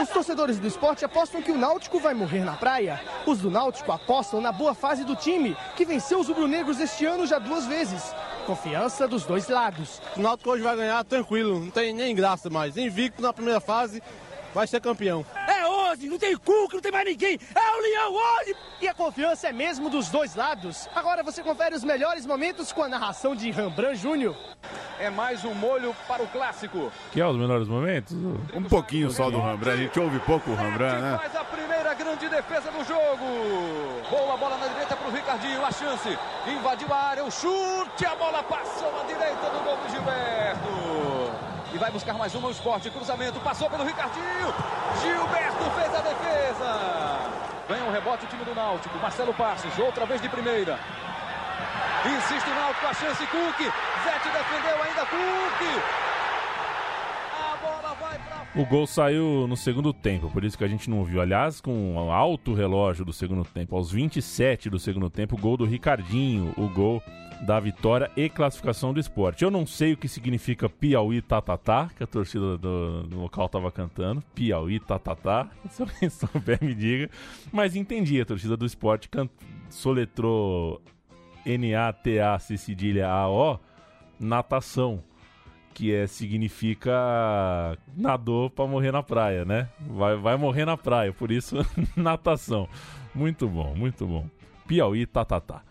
[0.00, 3.00] Os torcedores do esporte apostam que o Náutico vai morrer na praia.
[3.26, 7.26] Os do Náutico apostam na boa fase do time, que venceu os rubro-negros este ano
[7.26, 8.14] já duas vezes.
[8.46, 10.00] Confiança dos dois lados.
[10.16, 12.76] O Náutico hoje vai ganhar tranquilo, não tem nem graça mais.
[12.76, 14.02] Invicto na primeira fase,
[14.54, 15.24] vai ser campeão.
[15.48, 17.38] É hoje, não tem Cuca, não tem mais ninguém.
[17.54, 18.56] É o Leão hoje.
[18.80, 20.88] E a confiança é mesmo dos dois lados.
[20.94, 24.36] Agora você confere os melhores momentos com a narração de Rambran Júnior.
[24.98, 26.92] É mais um molho para o clássico.
[27.12, 28.12] Que é os melhores momentos?
[28.54, 31.18] Um pouquinho só do Rembrandt, a gente ouve pouco o Rembrandt, né?
[31.18, 33.24] Faz a primeira grande defesa do jogo.
[34.10, 35.64] Boa bola na direita para o Ricardinho.
[35.64, 36.18] A chance.
[36.46, 37.24] Invadiu a área.
[37.24, 38.04] O chute.
[38.06, 40.43] A bola passou na direita do gol do Gilberto.
[41.74, 42.88] E vai buscar mais uma o esporte.
[42.88, 43.40] Cruzamento.
[43.40, 44.54] Passou pelo Ricardinho.
[45.02, 47.44] Gilberto fez a defesa.
[47.68, 48.96] Ganha o rebote o time do Náutico.
[48.98, 50.78] Marcelo Passos, outra vez de primeira.
[52.06, 53.58] Insiste o Náutico, a chance, Cook.
[53.58, 56.04] Zete defendeu ainda, Cook.
[58.54, 61.20] O gol saiu no segundo tempo, por isso que a gente não viu.
[61.20, 65.56] Aliás, com o alto relógio do segundo tempo, aos 27 do segundo tempo, o gol
[65.56, 67.02] do Ricardinho, o gol
[67.42, 69.44] da vitória e classificação do esporte.
[69.44, 73.70] Eu não sei o que significa Piauí Tatatá, que a torcida do, do local estava
[73.70, 74.22] cantando.
[74.34, 77.10] Piauí Tatatá, se alguém souber me diga.
[77.52, 79.28] Mas entendi, a torcida do esporte can...
[79.68, 80.80] soletrou
[81.44, 83.58] N-A-T-A, cedilha A-O,
[84.18, 85.02] natação
[85.74, 89.68] que é, significa nadou para morrer na praia, né?
[89.80, 91.56] Vai, vai morrer na praia, por isso
[91.96, 92.68] natação.
[93.12, 94.28] Muito bom, muito bom.
[94.66, 95.62] Piauí, tá, tá, tá.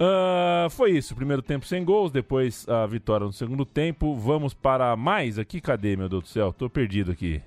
[0.00, 4.14] Uh, foi isso, primeiro tempo sem gols, depois a vitória no segundo tempo.
[4.16, 6.52] Vamos para mais aqui, cadê, meu Deus do céu?
[6.52, 7.40] Tô perdido aqui.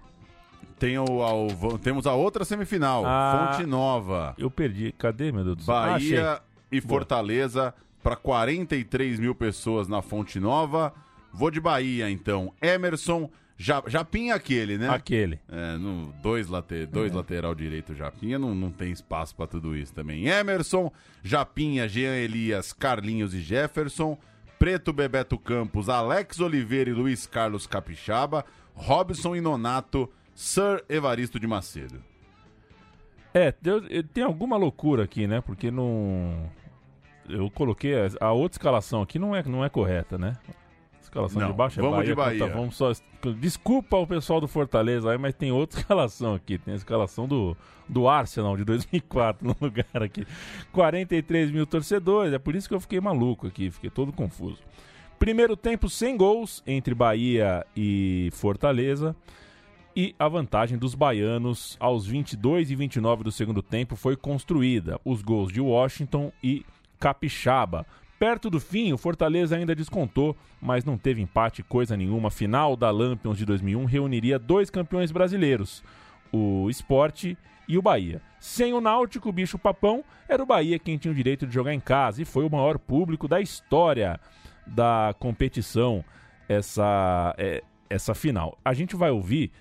[0.80, 4.34] Tem o, ao- temos a outra semifinal, Ah, Fonte Nova.
[4.38, 5.74] Eu perdi, cadê, meu Deus do céu?
[5.76, 6.44] Ah, Bahia achei.
[6.72, 6.82] e.
[6.82, 7.74] Fortaleza
[8.04, 10.94] para 43 mil pessoas na Fonte Nova.
[11.34, 12.54] Vou de Bahia, então.
[12.62, 14.90] Emerson, Ja- Japinha aquele, né?
[14.90, 15.40] Aquele.
[15.50, 19.94] É, no, dois, late, dois lateral direito Japinha, não, não tem espaço para tudo isso
[19.94, 20.28] também.
[20.28, 20.92] Emerson,
[21.24, 24.18] Japinha, Jean Elias, Carlinhos e Jefferson.
[24.60, 28.44] Preto Bebeto Campos, Alex Oliveira e Luiz Carlos Capixaba.
[28.74, 32.02] Robson e Nonato, Sir Evaristo de Macedo.
[33.34, 33.48] É,
[33.90, 35.42] eh, tem alguma loucura aqui, né?
[35.42, 36.50] Porque não.
[37.28, 37.94] Eu coloquei.
[37.96, 40.38] a- A outra escalação aqui não é, não é correta, né?
[41.16, 42.10] Escalação Não, de baixo é vamos Bahia.
[42.10, 42.40] de Bahia.
[42.40, 42.92] contra- vamos só.
[43.40, 46.58] Desculpa o pessoal do Fortaleza aí, mas tem outra escalação aqui.
[46.58, 47.56] Tem a escalação do,
[47.88, 50.28] do Arsenal de 2004 no lugar aqui.
[50.74, 54.60] 43 mil torcedores, é por isso que eu fiquei maluco aqui, fiquei todo confuso.
[55.18, 59.16] Primeiro tempo sem gols entre Bahia e Fortaleza.
[59.96, 65.00] E a vantagem dos baianos aos 22 e 29 do segundo tempo foi construída.
[65.06, 66.66] Os gols de Washington e
[67.00, 67.86] Capixaba.
[68.18, 72.32] Perto do fim, o Fortaleza ainda descontou, mas não teve empate coisa nenhuma.
[72.32, 75.84] Final da Lampions de 2001 reuniria dois campeões brasileiros,
[76.32, 77.38] o Esporte
[77.68, 78.22] e o Bahia.
[78.40, 81.74] Sem o Náutico, o bicho papão, era o Bahia quem tinha o direito de jogar
[81.74, 84.20] em casa e foi o maior público da história
[84.66, 86.04] da competição
[86.48, 88.58] essa, é, essa final.
[88.64, 89.52] A gente vai ouvir,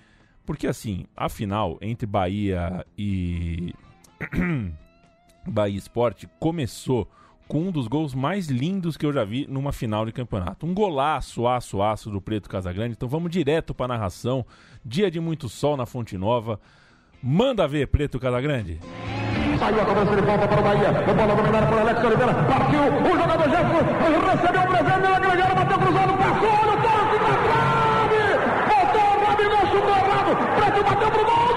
[0.45, 3.73] porque assim, a final entre Bahia e
[5.45, 7.09] Bahia Esporte começou
[7.47, 10.65] com um dos gols mais lindos que eu já vi numa final de campeonato.
[10.65, 12.93] Um golaço, aço, aço do Preto Casagrande.
[12.93, 14.45] Então vamos direto para a narração.
[14.83, 16.59] Dia de muito sol na Fonte Nova.
[17.21, 18.79] Manda ver, Preto Casagrande.
[19.59, 20.89] Saiu a cobrança de falta para o Bahia.
[20.89, 22.33] A bola dominada por Alex Oliveira.
[22.33, 22.81] Partiu.
[22.81, 23.85] O jogador Jefferson
[24.25, 25.55] recebeu o presente.
[25.55, 26.13] Bateu cruzado.
[26.17, 26.49] Passou.
[26.61, 28.21] Olha o toque trave.
[28.69, 29.09] Voltou.
[29.25, 30.01] Rabigol chutou.
[30.55, 31.54] Preto bateu gol.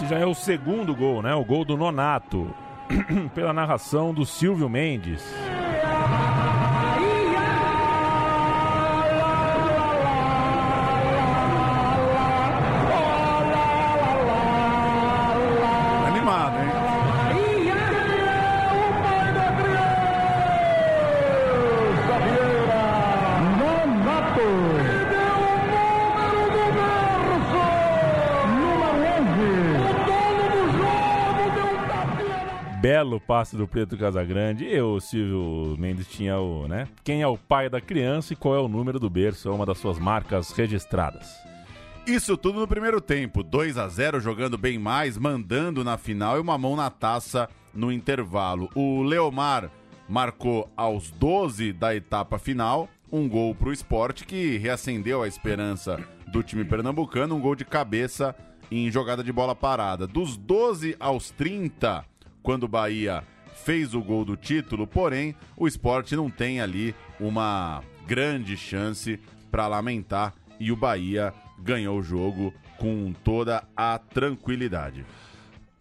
[0.00, 1.34] Esse já é o segundo gol, né?
[1.34, 2.48] O gol do Nonato.
[3.34, 5.22] Pela narração do Silvio Mendes.
[33.00, 34.66] Belo passe do Preto Casagrande.
[34.66, 36.86] E o Silvio Mendes tinha o, né?
[37.02, 39.48] Quem é o pai da criança e qual é o número do berço?
[39.48, 41.34] É uma das suas marcas registradas.
[42.06, 43.42] Isso tudo no primeiro tempo.
[43.42, 47.90] 2 a 0 jogando bem mais, mandando na final e uma mão na taça no
[47.90, 48.68] intervalo.
[48.74, 49.70] O Leomar
[50.06, 55.98] marcou aos 12 da etapa final um gol para o esporte que reacendeu a esperança
[56.26, 58.36] do time pernambucano, um gol de cabeça
[58.70, 60.06] em jogada de bola parada.
[60.06, 62.04] Dos 12 aos 30,
[62.42, 63.22] quando o Bahia
[63.64, 69.18] fez o gol do título, porém o esporte não tem ali uma grande chance
[69.50, 75.04] para lamentar e o Bahia ganhou o jogo com toda a tranquilidade.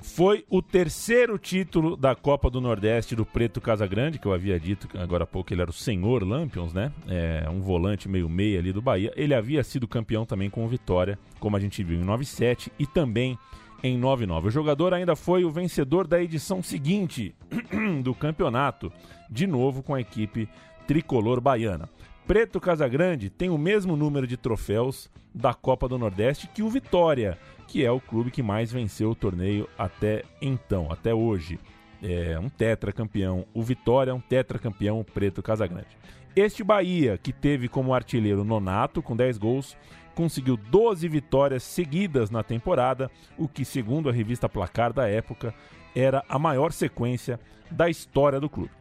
[0.02, 4.88] Foi o terceiro título da Copa do Nordeste do Preto Casagrande, que eu havia dito
[4.98, 6.94] agora há pouco ele era o senhor Lampions, né?
[7.06, 9.12] É, um volante meio meia ali do Bahia.
[9.18, 13.38] Ele havia sido campeão também com Vitória, como a gente viu em 97 e também
[13.84, 14.48] em 99.
[14.48, 17.36] O jogador ainda foi o vencedor da edição seguinte
[18.04, 18.92] do campeonato,
[19.30, 20.50] de novo com a equipe
[20.88, 21.90] tricolor baiana.
[22.28, 27.38] Preto Casagrande tem o mesmo número de troféus da Copa do Nordeste que o Vitória,
[27.68, 31.60] que é o clube que mais venceu o torneio até então, até hoje.
[32.02, 33.46] É um tetracampeão.
[33.54, 35.98] O Vitória é um tetracampeão Preto Casagrande.
[36.36, 39.76] Este Bahia, que teve como artilheiro Nonato, com 10 gols,
[40.20, 45.56] conseguiu 12 vitórias seguidas na temporada, o que, segundo a revista Placar da época,
[45.96, 47.40] era a maior sequência
[47.72, 48.72] da história do clube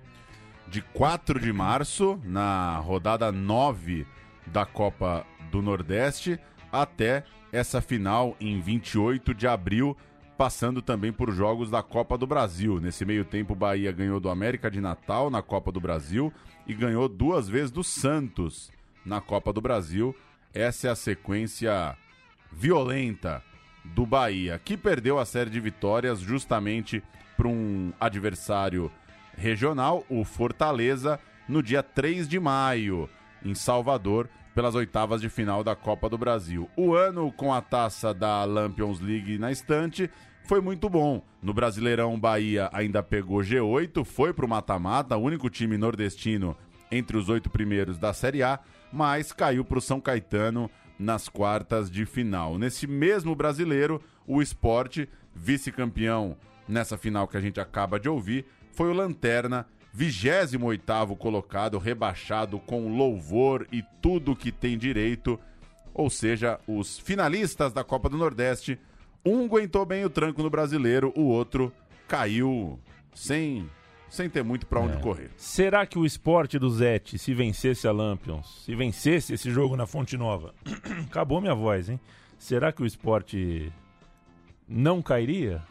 [0.67, 4.05] de 4 de março, na rodada 9
[4.47, 6.41] da Copa do Nordeste,
[6.73, 7.23] até
[7.53, 9.97] essa final em 28 de abril,
[10.37, 12.81] passando também por jogos da Copa do Brasil.
[12.81, 16.33] Nesse meio tempo, o Bahia ganhou do América de Natal na Copa do Brasil
[16.67, 18.73] e ganhou duas vezes do Santos
[19.07, 20.15] na Copa do Brasil.
[20.55, 21.97] Essa é a sequência
[22.53, 23.43] violenta
[23.85, 27.03] do Bahia, que perdeu a série de vitórias justamente
[27.37, 28.91] para um adversário
[29.37, 33.09] regional, o Fortaleza, no dia 3 de maio,
[33.45, 36.69] em Salvador, pelas oitavas de final da Copa do Brasil.
[36.77, 40.11] O ano com a taça da Lampions League na estante
[40.45, 41.23] foi muito bom.
[41.43, 46.57] No Brasileirão, Bahia ainda pegou G8, foi para o mata-mata, único time nordestino
[46.91, 48.59] entre os oito primeiros da Série A,
[48.93, 52.59] mas caiu para o São Caetano nas quartas de final.
[52.59, 56.37] Nesse mesmo brasileiro, o esporte, vice-campeão
[56.67, 62.97] nessa final que a gente acaba de ouvir, foi o Lanterna, 28 colocado, rebaixado com
[62.97, 65.39] louvor e tudo que tem direito.
[65.95, 68.79] Ou seja, os finalistas da Copa do Nordeste,
[69.25, 71.73] um aguentou bem o tranco no brasileiro, o outro
[72.07, 72.79] caiu
[73.15, 73.69] sem
[74.09, 75.01] sem ter muito para onde é.
[75.01, 75.31] correr.
[75.37, 79.87] Será que o esporte do Zete, se vencesse a Lampions, se vencesse esse jogo na
[79.87, 80.55] Fonte Nova,
[81.07, 82.01] acabou minha voz, hein?
[82.39, 83.73] Será que o esporte
[84.69, 85.63] não cairia?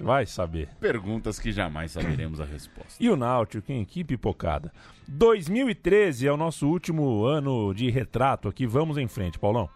[0.00, 0.68] Vai saber.
[0.78, 3.02] Perguntas que jamais saberemos a resposta.
[3.02, 3.84] E o Náutico, hein?
[3.84, 4.72] Que pipocada.
[5.08, 8.66] 2013 é o nosso último ano de retrato aqui.
[8.66, 9.68] Vamos em frente, Paulão.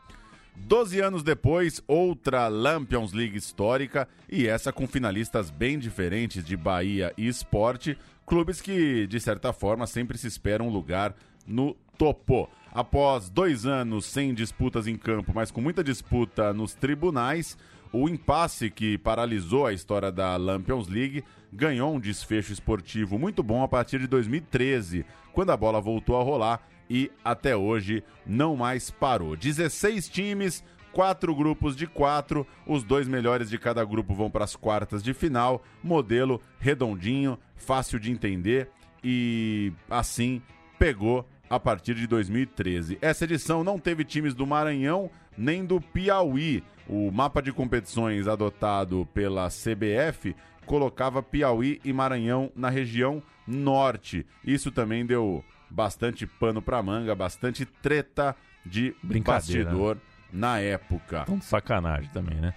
[0.55, 7.12] Doze anos depois, outra Lampions League histórica e essa com finalistas bem diferentes de Bahia
[7.16, 11.14] e Esporte, clubes que, de certa forma, sempre se esperam um lugar
[11.46, 12.48] no topo.
[12.70, 17.57] Após dois anos sem disputas em campo, mas com muita disputa nos tribunais,
[17.92, 23.62] o impasse que paralisou a história da Lampions League ganhou um desfecho esportivo muito bom
[23.62, 28.90] a partir de 2013, quando a bola voltou a rolar e até hoje não mais
[28.90, 29.34] parou.
[29.34, 30.62] 16 times,
[30.93, 35.14] quatro grupos de quatro, os dois melhores de cada grupo vão para as quartas de
[35.14, 38.68] final, modelo redondinho, fácil de entender
[39.03, 40.43] e assim
[40.78, 42.99] pegou a partir de 2013.
[43.01, 46.62] Essa edição não teve times do Maranhão nem do Piauí.
[46.86, 50.36] O mapa de competições adotado pela CBF
[50.66, 54.26] colocava Piauí e Maranhão na região norte.
[54.45, 58.94] Isso também deu bastante pano para manga, bastante treta de
[59.24, 60.02] bastidor né?
[60.32, 61.22] na época.
[61.22, 62.54] Então, sacanagem também, né?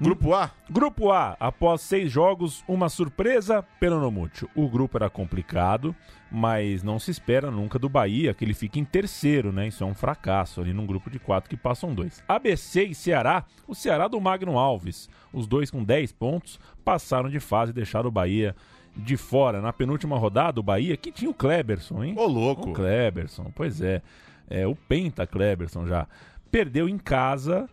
[0.00, 0.52] Grupo A?
[0.70, 4.48] Grupo A, após seis jogos, uma surpresa pelo Nomútil.
[4.54, 5.94] O grupo era complicado,
[6.30, 9.66] mas não se espera nunca do Bahia que ele fique em terceiro, né?
[9.66, 12.22] Isso é um fracasso ali num grupo de quatro que passam dois.
[12.28, 17.40] ABC e Ceará, o Ceará do Magno Alves, os dois com 10 pontos, passaram de
[17.40, 18.54] fase e deixaram o Bahia
[18.98, 19.60] de fora.
[19.60, 22.14] Na penúltima rodada, o Bahia, que tinha o Kleberson, hein?
[22.16, 22.70] Ô, louco!
[22.70, 24.02] O Kleberson, pois é.
[24.50, 26.06] É o Penta Kleberson já.
[26.50, 27.68] Perdeu em casa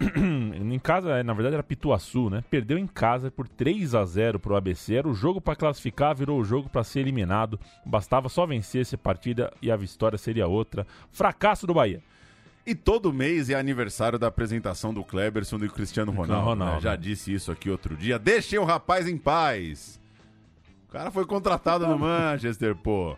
[0.20, 2.42] em casa, na verdade era Pituaçu, né?
[2.50, 4.94] Perdeu em casa por 3 a 0 pro ABC.
[4.94, 7.60] Era o jogo para classificar, virou o jogo para ser eliminado.
[7.84, 10.86] Bastava só vencer essa partida e a vitória seria outra.
[11.10, 12.02] Fracasso do Bahia.
[12.66, 16.44] E todo mês é aniversário da apresentação do Kleberson e do Cristiano Ronaldo.
[16.46, 16.80] Ronaldo né?
[16.80, 18.18] Já disse isso aqui outro dia.
[18.18, 19.99] Deixem o rapaz em paz.
[20.90, 23.16] O cara foi contratado no Manchester, pô.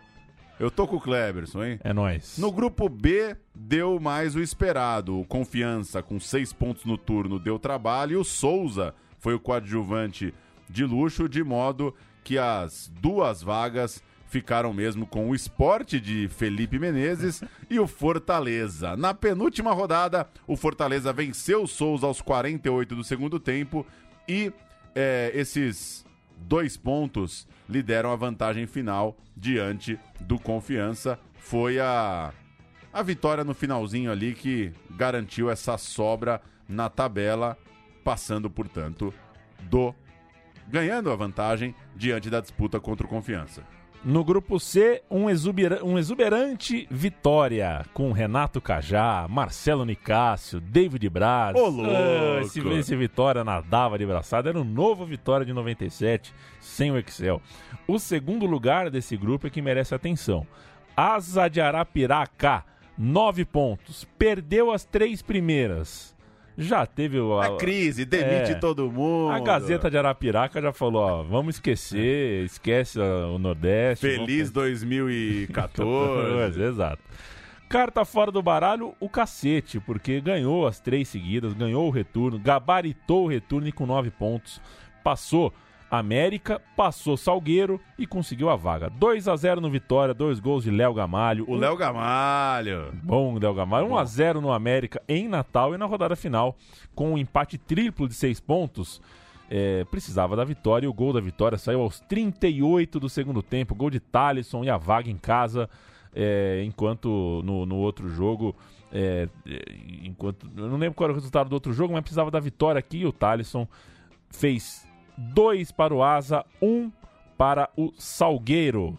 [0.61, 1.81] Eu tô com o Kleberson, hein?
[1.83, 2.37] É nóis.
[2.37, 5.19] No grupo B, deu mais o esperado.
[5.19, 8.13] O Confiança, com seis pontos no turno, deu trabalho.
[8.13, 10.35] E o Souza foi o coadjuvante
[10.69, 16.79] de luxo, de modo que as duas vagas ficaram mesmo com o esporte de Felipe
[16.79, 18.99] Menezes e o Fortaleza.
[18.99, 23.87] Na penúltima rodada, o Fortaleza venceu o Souza aos 48 do segundo tempo
[24.29, 24.53] e
[24.95, 26.05] é, esses
[26.39, 31.19] dois pontos lhe deram a vantagem final diante do Confiança.
[31.35, 32.33] Foi a,
[32.93, 37.57] a vitória no finalzinho ali que garantiu essa sobra na tabela,
[38.05, 39.13] passando, portanto,
[39.63, 39.95] do
[40.69, 43.63] ganhando a vantagem diante da disputa contra o Confiança.
[44.05, 51.55] No grupo C, um, exubera- um exuberante vitória com Renato Cajá, Marcelo Nicásio, David Braz.
[51.55, 51.89] Ô, louco!
[51.89, 54.49] Ah, esse, esse Vitória nadava de braçada.
[54.49, 57.41] Era o novo Vitória de 97, sem o Excel.
[57.87, 60.45] O segundo lugar desse grupo é que merece atenção.
[60.97, 62.65] Asa de Arapiraca,
[62.99, 64.05] nove pontos.
[64.19, 66.13] Perdeu as três primeiras.
[66.57, 67.43] Já teve o.
[67.43, 69.33] É crise, demite todo mundo.
[69.33, 74.07] A Gazeta de Arapiraca já falou: ó, vamos esquecer, esquece ah, o Nordeste.
[74.07, 76.63] Feliz 2014.
[76.63, 77.03] Exato.
[77.69, 83.25] Carta fora do baralho, o cacete, porque ganhou as três seguidas, ganhou o retorno, gabaritou
[83.25, 84.61] o retorno e com nove pontos.
[85.03, 85.55] Passou
[85.93, 88.89] América, passou Salgueiro e conseguiu a vaga.
[88.89, 91.45] 2 a 0 no Vitória, dois gols de Léo Gamalho.
[91.47, 92.95] O Léo Gamalho.
[93.03, 93.89] Bom, Léo Gamalho.
[93.89, 96.57] 1 a 0 no América em Natal e na rodada final,
[96.95, 99.03] com um empate triplo de seis pontos.
[99.51, 103.75] é, precisava da vitória e o gol da vitória saiu aos 38 do segundo tempo.
[103.75, 105.69] Gol de Thalisson e a vaga em casa.
[106.15, 108.57] é, enquanto no, no outro jogo.
[108.91, 109.63] é, é,
[110.05, 112.79] enquanto Eu não lembro qual era o resultado do outro jogo, mas precisava da vitória
[112.79, 112.99] aqui.
[113.01, 113.69] E o Thalisson
[114.31, 114.87] fez
[115.17, 116.91] dois para o Asa, um
[117.37, 118.99] para o Salgueiro.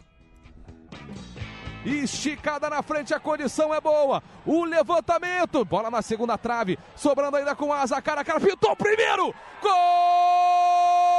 [1.86, 4.24] Esticada na frente, a condição é boa.
[4.46, 8.76] O levantamento, bola na segunda trave, sobrando ainda com asa, cara a cara, pintou o
[8.76, 9.34] primeiro.
[9.62, 11.13] Gol!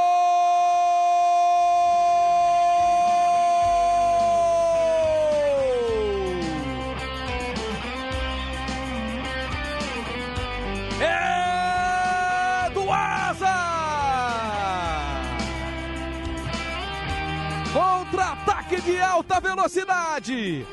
[19.69, 20.67] Velocidade.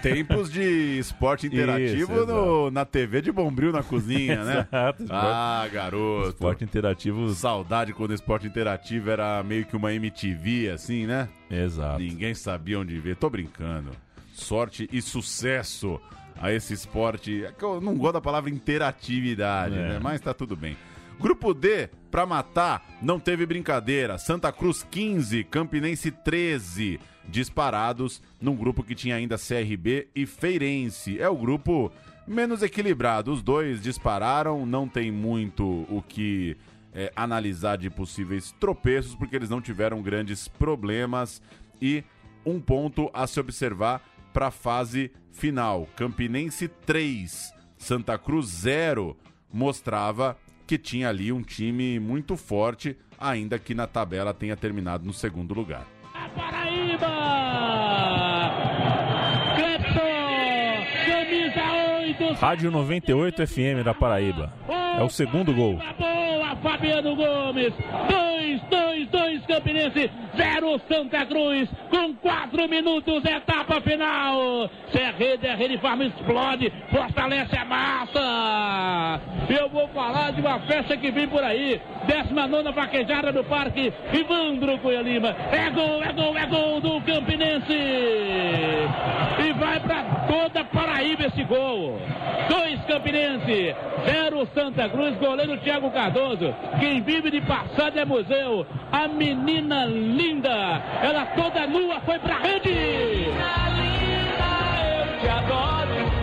[0.00, 4.66] Tempos de esporte interativo Isso, no- na TV de Bombril na cozinha, né?
[4.72, 6.28] Exato, esporte- ah, garoto.
[6.30, 7.28] Esporte interativo.
[7.34, 11.28] Saudade quando o esporte interativo era meio que uma MTV, assim, né?
[11.50, 11.98] Exato.
[11.98, 13.16] Ninguém sabia onde ver.
[13.16, 13.90] Tô brincando.
[14.32, 16.00] Sorte e sucesso
[16.40, 17.44] a esse esporte.
[17.44, 19.88] É que Eu não gosto da palavra interatividade, É.
[19.90, 19.98] né?
[20.02, 20.78] Mas tá tudo bem.
[21.20, 24.16] Grupo D, pra matar, não teve brincadeira.
[24.16, 26.98] Santa Cruz 15, Campinense 13.
[27.28, 31.18] Disparados num grupo que tinha ainda CRB e Feirense.
[31.20, 31.90] É o grupo
[32.26, 33.32] menos equilibrado.
[33.32, 36.56] Os dois dispararam, não tem muito o que
[36.92, 41.42] é, analisar de possíveis tropeços, porque eles não tiveram grandes problemas.
[41.80, 42.04] E
[42.44, 44.02] um ponto a se observar
[44.32, 45.88] para a fase final.
[45.96, 49.16] Campinense 3, Santa Cruz 0.
[49.52, 55.12] Mostrava que tinha ali um time muito forte, ainda que na tabela tenha terminado no
[55.12, 55.86] segundo lugar.
[56.14, 57.10] Paraíba!
[59.56, 60.84] Clepton!
[61.06, 61.62] Camisa
[62.30, 62.40] 8!
[62.40, 64.52] Rádio 98 FM da Paraíba.
[64.98, 65.78] É o segundo gol.
[65.98, 67.74] Boa, Fabiano Gomes!
[68.08, 68.60] 2,
[69.06, 70.10] 2, 2, Campinense!
[70.36, 71.68] 0, Santa Cruz!
[71.90, 74.70] Com 4 minutos, etapa final!
[74.90, 76.72] Se é rede, é rede, farma, explode!
[76.90, 79.20] Fortalece a massa!
[79.48, 81.80] Eu vou falar de uma festa que vem por aí!
[82.06, 85.34] 19 vaquejada do Parque Ivandro Cunha Lima!
[85.52, 87.72] É gol, é gol, é gol do Campinense!
[87.72, 92.00] E vai pra toda Paraíba esse gol!
[92.48, 93.74] 2 Campinense,
[94.06, 96.54] 0 Santa Cruz, goleiro Thiago Cardoso.
[96.78, 98.66] Quem vive de passada é museu.
[98.94, 102.70] A menina linda, ela toda nua foi pra rede.
[102.70, 103.34] Eu
[105.20, 106.14] te adoro.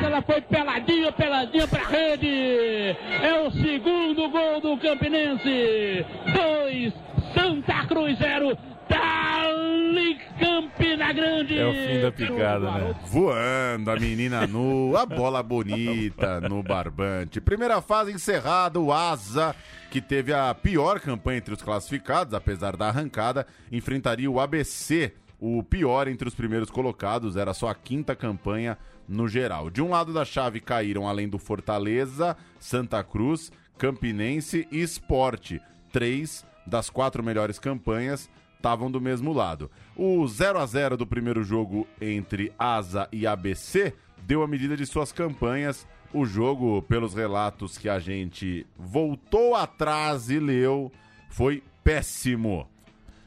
[0.00, 2.96] Ela foi peladinha, peladinha pra rede.
[3.20, 6.06] É o segundo gol do Campinense.
[6.32, 6.94] 2,
[7.34, 8.56] Santa Cruz 0.
[8.88, 11.58] Dali Campina Grande.
[11.58, 12.94] É o fim da picada, né?
[13.06, 17.40] Voando, a menina nua, a bola bonita no barbante.
[17.40, 19.54] Primeira fase encerrada, o Asa,
[19.90, 25.62] que teve a pior campanha entre os classificados, apesar da arrancada, enfrentaria o ABC, o
[25.62, 28.76] pior entre os primeiros colocados, era só a quinta campanha
[29.08, 29.70] no geral.
[29.70, 35.60] De um lado da chave caíram, além do Fortaleza, Santa Cruz, Campinense e Esporte.
[35.92, 38.28] Três das quatro melhores campanhas
[38.58, 39.70] estavam do mesmo lado.
[39.96, 44.84] O 0 a 0 do primeiro jogo entre Asa e ABC deu a medida de
[44.84, 45.86] suas campanhas.
[46.12, 50.92] O jogo, pelos relatos que a gente voltou atrás e leu,
[51.28, 52.68] foi péssimo.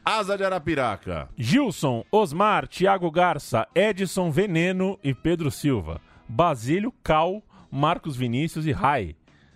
[0.04, 1.30] Asa de Arapiraca.
[1.38, 6.02] Gilson, Osmar, Thiago Garça, Edson Veneno e Pedro Silva.
[6.28, 9.16] Basílio, Cal, Marcos Vinícius e Rai.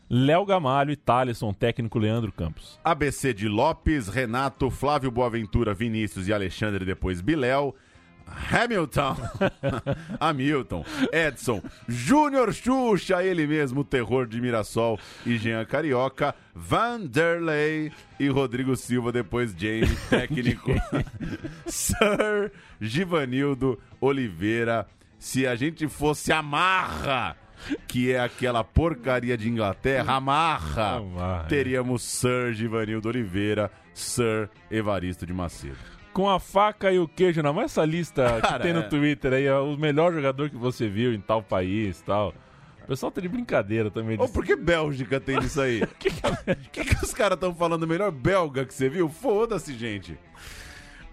[0.10, 2.80] Léo Gamalho e Thaleson, técnico Leandro Campos.
[2.84, 7.76] ABC de Lopes, Renato, Flávio Boaventura, Vinícius e Alexandre, depois Biléu.
[8.28, 9.16] Hamilton,
[10.20, 18.76] Hamilton, Edson, Júnior Xuxa, ele mesmo, terror de Mirassol e Jean Carioca, Vanderlei e Rodrigo
[18.76, 20.72] Silva, depois James, técnico,
[21.68, 22.52] Sir
[22.82, 24.88] Givanildo Oliveira.
[25.20, 27.38] Se a gente fosse amarra,
[27.88, 31.46] que é aquela porcaria de Inglaterra, amarra, Amarra.
[31.48, 35.78] teríamos Sir Givanildo Oliveira, Sir Evaristo de Macedo.
[36.14, 38.84] Com a faca e o queijo na mão, essa lista Cara, que tem no é.
[38.84, 42.34] Twitter aí, é o melhor jogador que você viu em tal país tal.
[42.84, 44.16] O pessoal tá de brincadeira também.
[44.20, 45.82] Ô, por que Bélgica tem isso aí?
[46.46, 47.88] O que, que, os caras estão falando?
[47.88, 49.10] Melhor belga que você viu?
[49.10, 50.18] Foda-se, gente.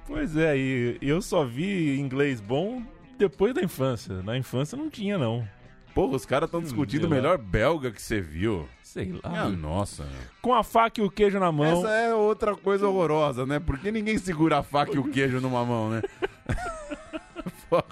[0.06, 2.82] Pois é, e eu só vi inglês bom
[3.18, 4.22] depois da infância.
[4.22, 5.48] Na infância não tinha, não.
[5.94, 8.68] Porra, os caras estão discutindo o melhor belga que você viu.
[8.82, 9.30] Sei lá.
[9.30, 10.06] Minha nossa.
[10.42, 11.64] Com a faca e o queijo na mão.
[11.78, 13.58] Essa é outra coisa horrorosa, né?
[13.58, 16.02] Porque ninguém segura a faca e o queijo numa mão, né?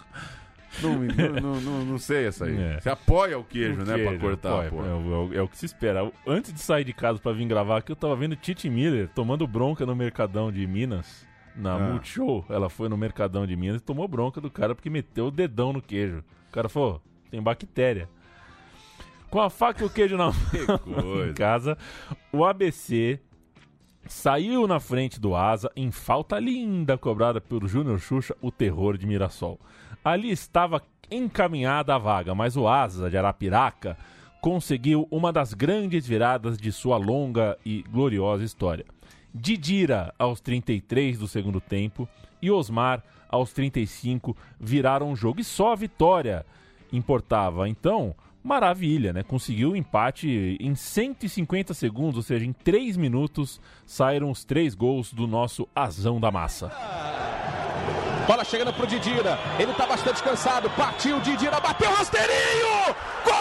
[0.83, 0.95] Não,
[1.43, 2.57] não, não, não- sei essa aí.
[2.59, 2.81] É.
[2.81, 3.93] Você apoia o queijo, O né?
[3.97, 4.83] Pra queijo, cortar, apoia, pô.
[4.87, 6.11] é, o- é o que se espera.
[6.27, 9.47] Antes de sair de casa pra vir gravar aqui, eu tava vendo Titi Miller tomando
[9.47, 11.27] bronca no Mercadão de Minas.
[11.55, 11.79] Na Ah.
[11.79, 15.31] Multishow, ela foi no Mercadão de Minas e tomou bronca do cara porque meteu o
[15.31, 16.25] dedão no queijo.
[16.49, 18.09] O cara falou, tem bactéria.
[19.31, 20.33] Com a faca e o queijo na
[20.85, 21.79] mão em casa,
[22.33, 23.21] o ABC
[24.07, 29.07] saiu na frente do Asa em falta linda cobrada pelo Júnior Xuxa, o terror de
[29.07, 29.61] Mirassol.
[30.05, 33.97] Ali estava encaminhada a vaga, mas o Asa de Arapiraca
[34.41, 38.87] conseguiu uma das grandes viradas de sua longa e gloriosa história.
[39.33, 42.09] Didira, aos 33 do segundo tempo,
[42.43, 45.41] e Osmar, aos 35, viraram o jogo.
[45.41, 46.45] E só a vitória
[46.93, 47.69] importava.
[47.69, 49.23] Então, maravilha, né?
[49.23, 55.13] Conseguiu o empate em 150 segundos, ou seja, em 3 minutos, saíram os três gols
[55.13, 56.73] do nosso Azão da Massa.
[58.27, 59.39] Bola chegando pro Didira.
[59.59, 60.71] Ele tá bastante cansado.
[60.71, 62.95] Partiu Didira, bateu rasteirinho!
[63.27, 63.40] É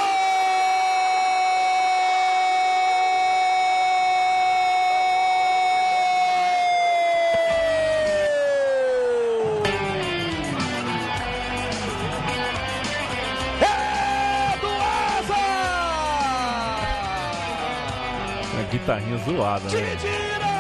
[19.20, 19.70] zoada, né?
[19.70, 20.60] Didira!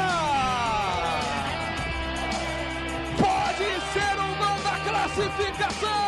[3.17, 5.99] Pode ser o gol da classificação!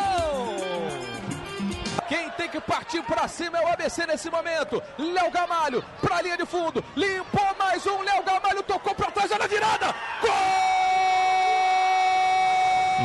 [2.07, 4.83] Quem tem que partir pra cima é o ABC nesse momento.
[4.97, 6.83] Léo Gamalho pra linha de fundo.
[6.95, 8.01] Limpou mais um.
[8.01, 9.31] Léo Gamalho tocou pra trás.
[9.31, 9.95] Olha a virada.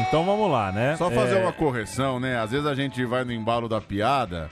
[0.01, 0.97] Então vamos lá, né?
[0.97, 2.39] Só fazer É, uma correção, né?
[2.39, 4.49] Às vezes a gente vai no embalo da piada.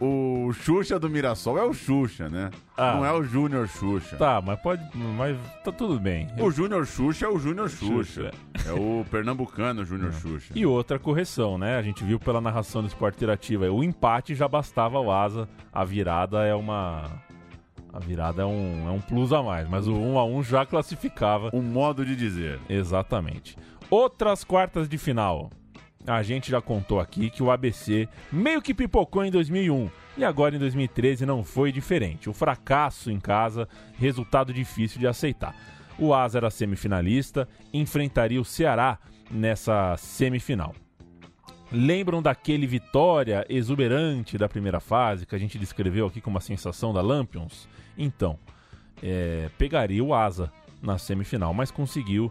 [0.00, 2.50] O Xuxa do Mirassol é o Xuxa, né?
[2.76, 2.94] Ah.
[2.94, 4.16] Não é o Júnior Xuxa.
[4.16, 4.82] Tá, mas pode.
[5.16, 6.28] Mas tá tudo bem.
[6.38, 8.30] O Júnior Xuxa é o Júnior Xuxa.
[8.30, 8.30] Xuxa.
[8.66, 10.52] É o pernambucano Júnior Xuxa.
[10.54, 11.76] E outra correção, né?
[11.76, 13.64] A gente viu pela narração do Esporte Interativo.
[13.66, 15.48] O empate já bastava ao Asa.
[15.72, 17.10] A virada é uma.
[17.92, 20.66] A virada é um, é um plus a mais, mas o 1 a 1 já
[20.66, 21.50] classificava.
[21.52, 22.58] Um modo de dizer.
[22.68, 23.56] Exatamente.
[23.90, 25.50] Outras quartas de final.
[26.06, 30.54] A gente já contou aqui que o ABC meio que pipocou em 2001 e agora
[30.54, 32.28] em 2013 não foi diferente.
[32.28, 35.54] O fracasso em casa, resultado difícil de aceitar.
[35.98, 38.98] O Asa era semifinalista, enfrentaria o Ceará
[39.30, 40.74] nessa semifinal.
[41.72, 46.92] Lembram daquele vitória exuberante da primeira fase que a gente descreveu aqui como uma sensação
[46.92, 47.68] da Lampions?
[47.96, 48.38] Então,
[49.02, 52.30] é, pegaria o Asa na semifinal, mas conseguiu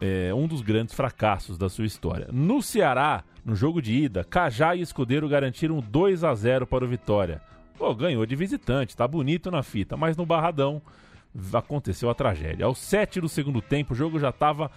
[0.00, 2.28] é, um dos grandes fracassos da sua história.
[2.32, 6.88] No Ceará, no jogo de ida, Cajá e Escudeiro garantiram 2 a 0 para o
[6.88, 7.42] Vitória.
[7.76, 10.82] Pô, ganhou de visitante, tá bonito na fita, mas no Barradão
[11.52, 12.66] aconteceu a tragédia.
[12.66, 14.70] Aos 7 do segundo tempo, o jogo já estava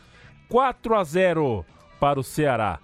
[0.49, 1.65] 4 a 0
[1.99, 2.79] para o Ceará.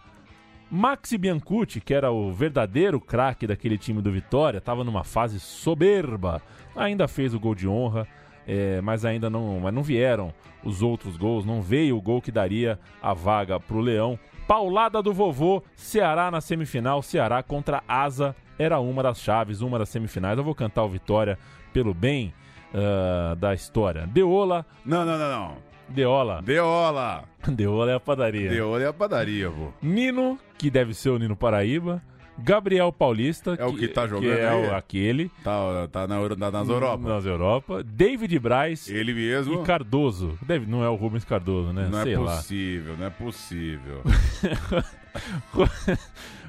[0.72, 6.42] Maxi Biancucci, que era o verdadeiro craque daquele time do Vitória, estava numa fase soberba.
[6.76, 8.08] Ainda fez o gol de honra,
[8.52, 10.34] é, mas ainda não, mas não vieram
[10.64, 11.46] os outros gols.
[11.46, 14.18] Não veio o gol que daria a vaga para o Leão.
[14.48, 17.04] Paulada do vovô, Ceará na semifinal.
[17.04, 20.36] Ceará contra Asa era uma das chaves, uma das semifinais.
[20.36, 21.38] Eu vou cantar o Vitória
[21.72, 22.34] pelo bem
[22.74, 24.08] ah, da história.
[24.08, 24.66] Deola.
[24.84, 25.58] Não, não, não, não.
[25.88, 26.42] Deola.
[26.42, 27.26] Deola.
[27.48, 28.50] Deola é a padaria.
[28.50, 29.72] Deola é a padaria, pô.
[29.80, 32.02] Nino, que deve ser o Nino Paraíba.
[32.44, 34.68] Gabriel Paulista, É o que tá jogando é aí?
[34.68, 35.30] o- aquele.
[35.44, 37.10] Tá, tá na, na- nas Europa.
[37.10, 37.84] Nas Europa.
[37.84, 38.90] David Braz.
[38.90, 39.62] Ele mesmo.
[39.62, 40.38] E Cardoso.
[40.42, 41.88] Deve, não é o Rubens Cardoso, né?
[41.92, 42.36] Não Sei é lá.
[42.38, 44.02] possível, não é possível.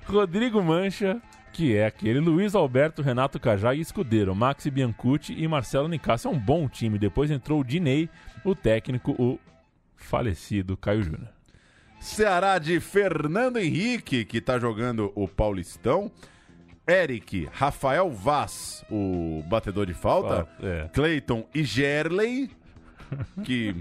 [0.07, 1.20] Rodrigo Mancha,
[1.53, 2.20] que é aquele.
[2.20, 4.34] Luiz Alberto, Renato Cajá e Escudeiro.
[4.34, 6.28] Maxi Biancucci e Marcelo Nicasso.
[6.28, 6.99] É um bom time.
[6.99, 8.09] Depois entrou o Dinei,
[8.45, 9.38] o técnico, o
[9.97, 11.28] falecido Caio Júnior.
[12.01, 16.11] Ceará de Fernando Henrique, que tá jogando o Paulistão.
[16.89, 20.49] Eric, Rafael Vaz, o batedor de falta.
[20.59, 20.89] Ah, é.
[20.93, 22.51] Cleiton e Gerley,
[23.45, 23.77] que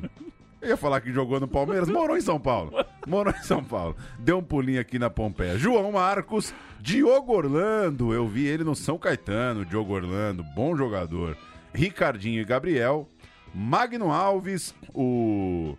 [0.62, 2.74] eu ia falar que jogou no Palmeiras, morou em São Paulo.
[3.08, 3.96] Morou em São Paulo.
[4.20, 5.58] Deu um pulinho aqui na Pompeia.
[5.58, 11.38] João Marcos, Diogo Orlando, eu vi ele no São Caetano, Diogo Orlando, bom jogador.
[11.74, 13.08] Ricardinho e Gabriel.
[13.56, 15.76] Magno Alves, o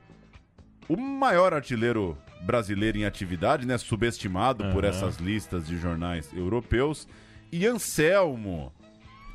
[0.91, 3.79] o maior artilheiro brasileiro em atividade, né?
[3.79, 4.95] Subestimado por Aham.
[4.95, 7.07] essas listas de jornais europeus.
[7.53, 8.73] E Anselmo.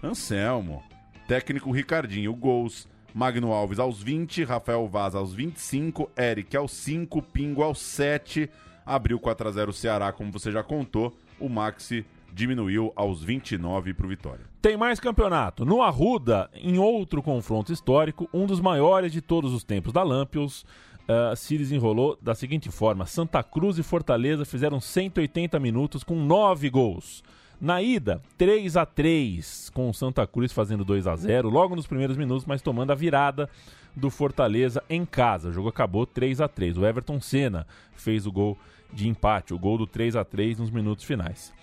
[0.03, 0.83] Anselmo.
[1.27, 2.33] Técnico Ricardinho.
[2.33, 2.87] Gols.
[3.13, 8.49] Magno Alves aos 20, Rafael Vaz aos 25, Eric aos 5, Pingo aos 7.
[8.85, 11.17] Abriu 4 a 0 o Ceará, como você já contou.
[11.39, 14.45] O Maxi diminuiu aos 29 para o Vitória.
[14.61, 15.63] Tem mais campeonato.
[15.63, 20.65] No Arruda, em outro confronto histórico, um dos maiores de todos os tempos da Lampions,
[21.07, 26.69] uh, se desenrolou da seguinte forma: Santa Cruz e Fortaleza fizeram 180 minutos com 9
[26.69, 27.23] gols.
[27.59, 31.87] Na ida, 3 a 3 com o Santa Cruz fazendo 2 a 0 logo nos
[31.87, 33.49] primeiros minutos, mas tomando a virada
[33.95, 35.49] do Fortaleza em casa.
[35.49, 38.57] O jogo acabou 3 a 3 O Everton Senna fez o gol
[38.91, 41.53] de empate, o gol do 3 a 3 nos minutos finais.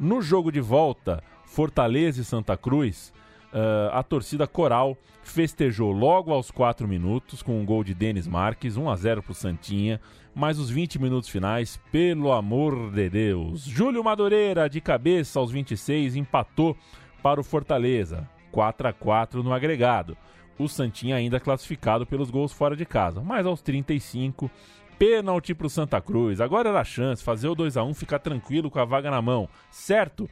[0.00, 3.12] No jogo de volta, Fortaleza e Santa Cruz,
[3.52, 8.76] uh, a torcida coral festejou logo aos 4 minutos com um gol de Denis Marques,
[8.76, 10.00] 1 a 0 para o Santinha.
[10.34, 13.62] Mas os 20 minutos finais, pelo amor de Deus.
[13.62, 16.76] Júlio Madureira, de cabeça aos 26, empatou
[17.22, 18.28] para o Fortaleza.
[18.50, 20.16] 4 a 4 no agregado.
[20.58, 23.20] O Santinha ainda classificado pelos gols fora de casa.
[23.20, 24.50] Mas aos 35,
[24.98, 26.40] pênalti para o Santa Cruz.
[26.40, 29.20] Agora era a chance, fazer o 2 a 1 ficar tranquilo com a vaga na
[29.20, 29.48] mão.
[29.70, 30.30] Certo?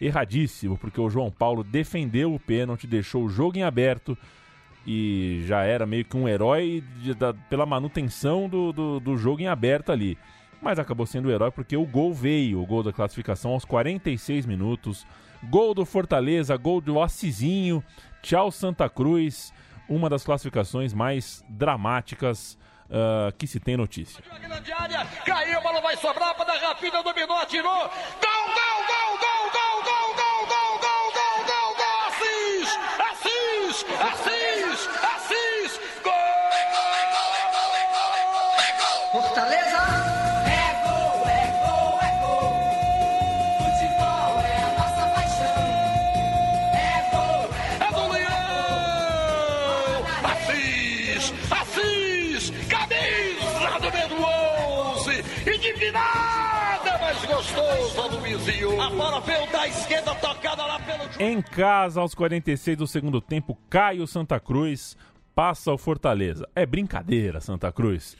[0.00, 4.16] Erradíssimo, porque o João Paulo defendeu o pênalti, deixou o jogo em aberto
[4.86, 9.42] e já era meio que um herói de, da, pela manutenção do, do, do, jogo
[9.42, 10.16] em aberto ali.
[10.62, 14.46] Mas acabou sendo o herói porque o gol veio, o gol da classificação aos 46
[14.46, 15.06] minutos.
[15.44, 17.82] Gol do Fortaleza, gol do Assisinho.
[18.22, 19.52] Tchau Santa Cruz,
[19.88, 24.22] uma das classificações mais dramáticas uh, que se tem notícia.
[25.24, 26.44] Caiu, a bola vai sobrar para
[27.02, 27.70] dominou, atirou.
[27.70, 28.65] Gol, gol, gol,
[33.84, 35.25] Assis, Assis,
[58.20, 58.80] Luizinho.
[58.80, 61.04] A bola veio da esquerda, tocada lá pelo...
[61.18, 64.96] Em casa, aos 46 do segundo tempo, cai o Santa Cruz,
[65.34, 66.48] passa o Fortaleza.
[66.54, 68.16] É brincadeira, Santa Cruz.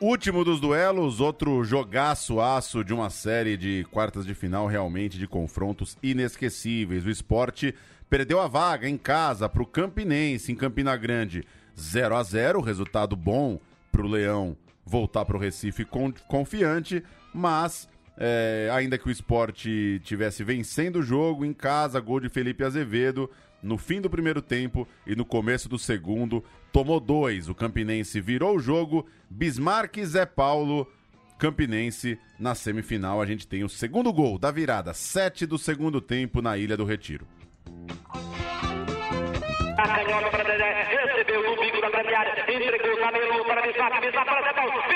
[0.00, 5.26] Último dos duelos, outro jogaço aço de uma série de quartas de final realmente de
[5.26, 7.04] confrontos inesquecíveis.
[7.04, 7.74] O esporte
[8.08, 11.44] perdeu a vaga em casa para o Campinense, em Campina Grande.
[11.78, 13.58] 0 a 0 resultado bom
[13.92, 15.86] para o Leão voltar para o Recife
[16.26, 17.02] confiante,
[17.34, 17.88] mas
[18.22, 23.30] é, ainda que o esporte tivesse vencendo o jogo em casa, gol de Felipe Azevedo,
[23.62, 27.48] no fim do primeiro tempo e no começo do segundo, tomou dois.
[27.48, 29.06] O Campinense virou o jogo.
[29.30, 30.86] Bismarck e Zé Paulo,
[31.38, 33.22] Campinense, na semifinal.
[33.22, 36.84] A gente tem o segundo gol da virada, sete do segundo tempo na Ilha do
[36.84, 37.26] Retiro.
[40.90, 44.89] Recebeu no bico da grande área, entregou na meio para Bismarck, Bismarck para Zé Paulo,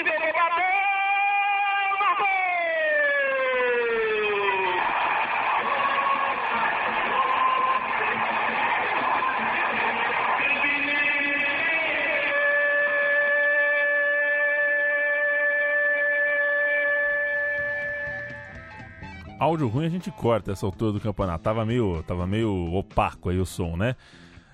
[19.38, 21.42] áudio ruim a gente corta essa altura do campeonato.
[21.42, 23.96] Tava meio, tava meio opaco aí o som, né?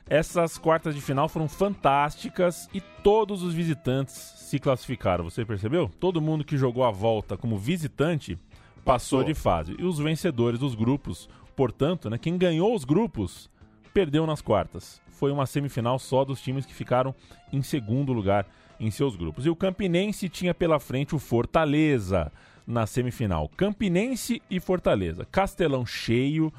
[0.09, 5.23] Essas quartas de final foram fantásticas e todos os visitantes se classificaram.
[5.25, 5.89] Você percebeu?
[6.01, 8.37] Todo mundo que jogou a volta como visitante
[8.85, 9.77] passou, passou de fase.
[9.79, 13.49] E os vencedores dos grupos, portanto, né, quem ganhou os grupos
[13.95, 15.01] perdeu nas quartas.
[15.11, 17.15] Foi uma semifinal só dos times que ficaram
[17.53, 18.47] em segundo lugar
[18.81, 19.47] em seus grupos.
[19.47, 22.33] E o Campinense tinha pela frente o Fortaleza
[22.71, 23.51] na semifinal.
[23.57, 25.27] Campinense e Fortaleza.
[25.31, 26.53] Castelão cheio,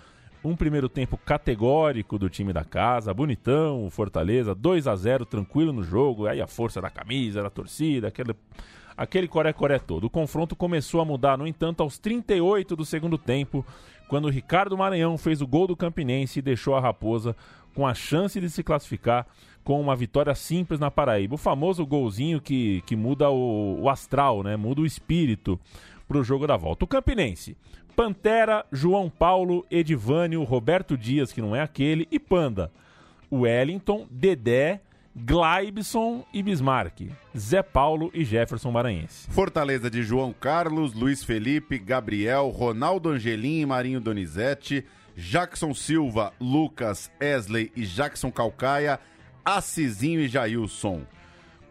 [0.43, 5.71] um primeiro tempo categórico do time da casa, bonitão, o Fortaleza, 2 a 0 tranquilo
[5.71, 8.35] no jogo, aí a força da camisa, da torcida, aquele,
[8.97, 10.05] aquele coré-coré todo.
[10.05, 13.65] O confronto começou a mudar, no entanto, aos 38 do segundo tempo,
[14.09, 17.35] quando o Ricardo Maranhão fez o gol do Campinense e deixou a Raposa
[17.73, 19.25] com a chance de se classificar
[19.63, 21.35] com uma vitória simples na Paraíba.
[21.35, 24.57] O famoso golzinho que, que muda o, o astral, né?
[24.57, 25.59] muda o espírito
[26.11, 26.83] para o jogo da volta.
[26.83, 27.55] O Campinense.
[27.95, 32.69] Pantera, João Paulo, Edivânio, Roberto Dias, que não é aquele, e Panda.
[33.31, 34.81] Wellington, Dedé,
[35.15, 37.09] Glaibson e Bismarck.
[37.37, 39.29] Zé Paulo e Jefferson Maranhense.
[39.31, 44.85] Fortaleza de João Carlos, Luiz Felipe, Gabriel, Ronaldo Angelim e Marinho Donizete,
[45.15, 48.99] Jackson Silva, Lucas, Esley e Jackson Calcaia,
[49.45, 51.03] Assisinho e Jailson.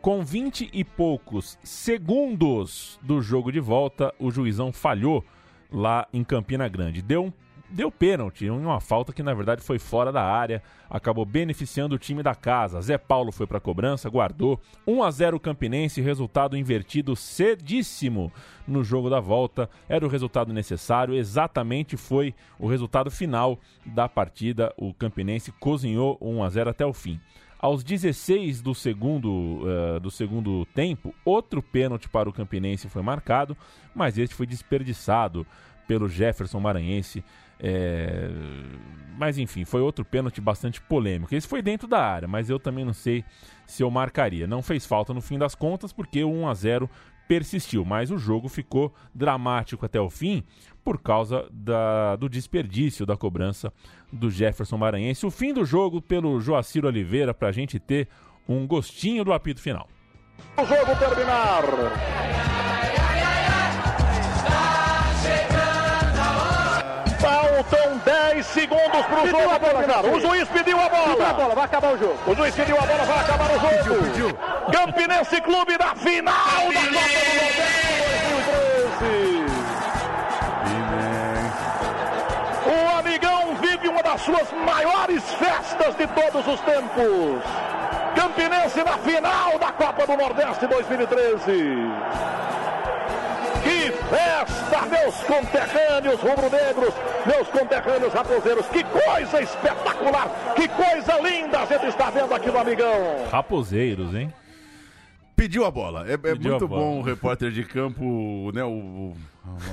[0.01, 5.23] Com 20 e poucos segundos do jogo de volta, o juizão falhou
[5.71, 7.03] lá em Campina Grande.
[7.03, 7.31] Deu
[7.69, 11.99] deu pênalti em uma falta que na verdade foi fora da área, acabou beneficiando o
[11.99, 12.81] time da casa.
[12.81, 18.33] Zé Paulo foi para a cobrança, guardou 1 a 0 Campinense, resultado invertido cedíssimo
[18.67, 19.69] no jogo da volta.
[19.87, 24.73] Era o resultado necessário, exatamente foi o resultado final da partida.
[24.79, 27.21] O Campinense cozinhou 1 a 0 até o fim.
[27.61, 33.55] Aos 16 do segundo, uh, do segundo tempo, outro pênalti para o Campinense foi marcado,
[33.95, 35.47] mas este foi desperdiçado
[35.87, 37.23] pelo Jefferson Maranhense.
[37.59, 38.31] É...
[39.19, 41.35] Mas enfim, foi outro pênalti bastante polêmico.
[41.35, 43.23] Esse foi dentro da área, mas eu também não sei
[43.67, 44.47] se eu marcaria.
[44.47, 46.91] Não fez falta no fim das contas, porque o 1 a 0
[47.31, 50.43] persistiu, mas o jogo ficou dramático até o fim
[50.83, 53.73] por causa da, do desperdício da cobrança
[54.13, 55.25] do Jefferson Maranhense.
[55.25, 58.09] O fim do jogo pelo Joacir Oliveira para a gente ter
[58.49, 59.87] um gostinho do apito final.
[60.57, 61.63] O jogo terminar.
[68.41, 70.05] 10 segundos para o jogo terminar.
[70.05, 71.11] O juiz pediu a bola.
[71.11, 72.19] Pediu a bola, vai acabar o jogo.
[72.27, 74.39] O juiz pediu a bola, vai acabar o jogo.
[74.73, 78.01] Campinense Clube na final da Copa do Nordeste
[78.99, 79.45] 2013.
[82.67, 87.43] O Amigão vive uma das suas maiores festas de todos os tempos.
[88.15, 91.91] Campinense na final da Copa do Nordeste 2013.
[93.71, 96.93] Que festa, meus conterrâneos rubro-negros,
[97.25, 98.67] meus conterrâneos raposeiros.
[98.67, 103.29] Que coisa espetacular, que coisa linda a gente está vendo aqui no Amigão.
[103.31, 104.33] Raposeiros, hein?
[105.37, 106.05] Pediu a bola.
[106.09, 106.83] É, é muito bola.
[106.83, 108.65] bom o repórter de campo, né?
[108.65, 109.15] O,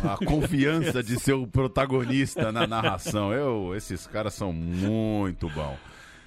[0.03, 3.33] a confiança de ser o protagonista na narração.
[3.33, 5.75] Eu, esses caras são muito bons.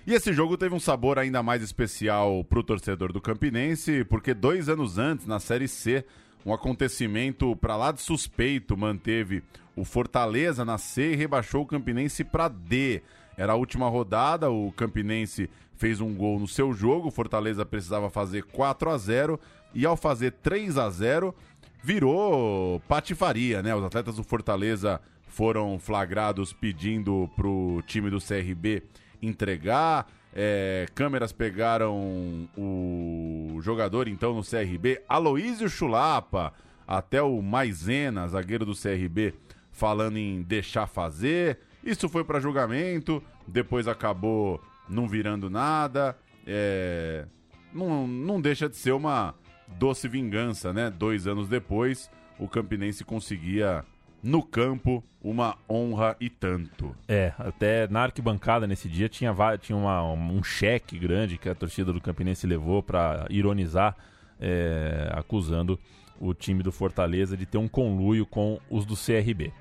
[0.07, 4.69] E esse jogo teve um sabor ainda mais especial pro torcedor do Campinense, porque dois
[4.69, 6.05] anos antes, na Série C,
[6.45, 9.43] um acontecimento para lá de suspeito manteve
[9.77, 13.03] o Fortaleza na C e rebaixou o Campinense para D.
[13.37, 18.11] Era a última rodada, o Campinense fez um gol no seu jogo, o Fortaleza precisava
[18.11, 19.41] fazer 4 a 0
[19.73, 21.35] e ao fazer 3 a 0
[21.83, 23.75] virou patifaria, né?
[23.75, 28.83] Os atletas do Fortaleza foram flagrados pedindo pro time do CRB
[29.23, 30.07] entregar.
[30.35, 36.53] É, câmeras pegaram o jogador então no CRB, Aloísio Chulapa,
[36.87, 39.35] até o Maisena, zagueiro do CRB,
[39.73, 41.59] falando em deixar fazer.
[41.83, 46.17] Isso foi para julgamento, depois acabou não virando nada.
[46.47, 47.27] é,
[47.73, 49.35] não, não deixa de ser uma
[49.79, 50.91] doce vingança, né?
[50.91, 53.85] Dois anos depois, o Campinense conseguia
[54.23, 56.95] no campo uma honra e tanto.
[57.07, 61.93] É, até na arquibancada nesse dia tinha, tinha uma- um cheque grande que a torcida
[61.93, 63.97] do Campinense levou para ironizar,
[64.41, 65.79] é, acusando
[66.19, 69.53] o time do Fortaleza de ter um conluio com os do CRB.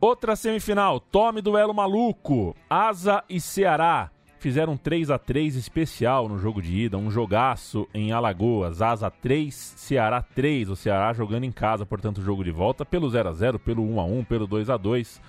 [0.00, 2.56] Outra semifinal, tome duelo maluco.
[2.68, 4.10] Asa e Ceará
[4.40, 8.80] fizeram um 3 a 3 especial no jogo de ida, um jogaço em Alagoas.
[8.80, 10.70] Asa 3, Ceará 3.
[10.70, 14.00] O Ceará jogando em casa, portanto, jogo de volta pelo 0 a 0, pelo 1
[14.00, 15.20] a 1, pelo 2 a 2.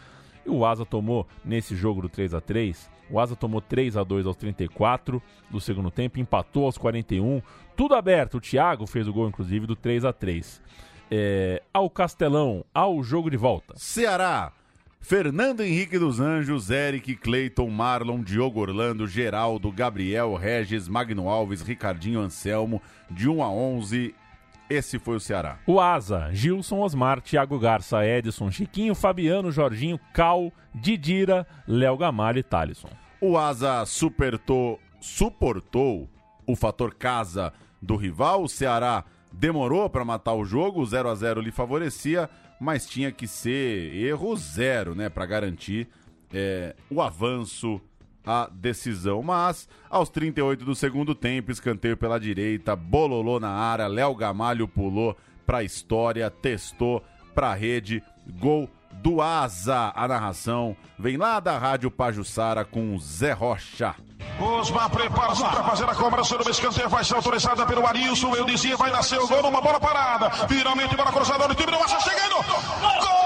[0.45, 4.03] E o Asa tomou nesse jogo do 3 a 3, o Asa tomou 3 a
[4.03, 7.41] 2 aos 34 do segundo tempo, empatou aos 41,
[7.75, 8.37] tudo aberto.
[8.37, 10.61] O Thiago fez o gol inclusive do 3 a 3.
[11.11, 13.73] É, ao Castelão, ao jogo de volta.
[13.75, 14.53] Ceará.
[15.01, 22.21] Fernando Henrique dos Anjos, Eric, Cleiton, Marlon, Diogo Orlando, Geraldo, Gabriel, Regis, Magno Alves, Ricardinho
[22.21, 24.15] Anselmo, de 1 a 11.
[24.69, 25.57] Esse foi o Ceará.
[25.67, 32.43] O Asa, Gilson Osmar, Thiago Garça, Edson, Chiquinho, Fabiano, Jorginho, Cal, Didira, Léo Gamalho e
[32.43, 32.89] Thalisson.
[33.19, 36.07] O Asa supertou, suportou
[36.47, 37.51] o fator casa
[37.81, 38.43] do rival.
[38.43, 39.03] O Ceará
[39.33, 42.29] demorou para matar o jogo, o 0 a 0 lhe favorecia,
[42.61, 45.87] mas tinha que ser erro zero, né, para garantir
[46.31, 47.81] é, o avanço,
[48.23, 49.23] a decisão.
[49.23, 55.17] Mas aos 38 do segundo tempo, escanteio pela direita, bololô na área, Léo Gamalho pulou
[55.43, 58.03] para a história, testou para a rede,
[58.39, 58.69] gol
[59.01, 59.91] do Asa.
[59.95, 63.95] A narração vem lá da Rádio Pajussara com Zé Rocha.
[64.39, 66.89] Osmar prepara-se para fazer a cobrança do escanteio.
[66.89, 68.33] Vai ser autorizada pelo Arilson.
[68.35, 70.29] Eu dizia, vai nascer o gol numa bola parada.
[70.47, 72.35] Finalmente, bola cruzada do time do Asa chegando.
[73.01, 73.20] Gol!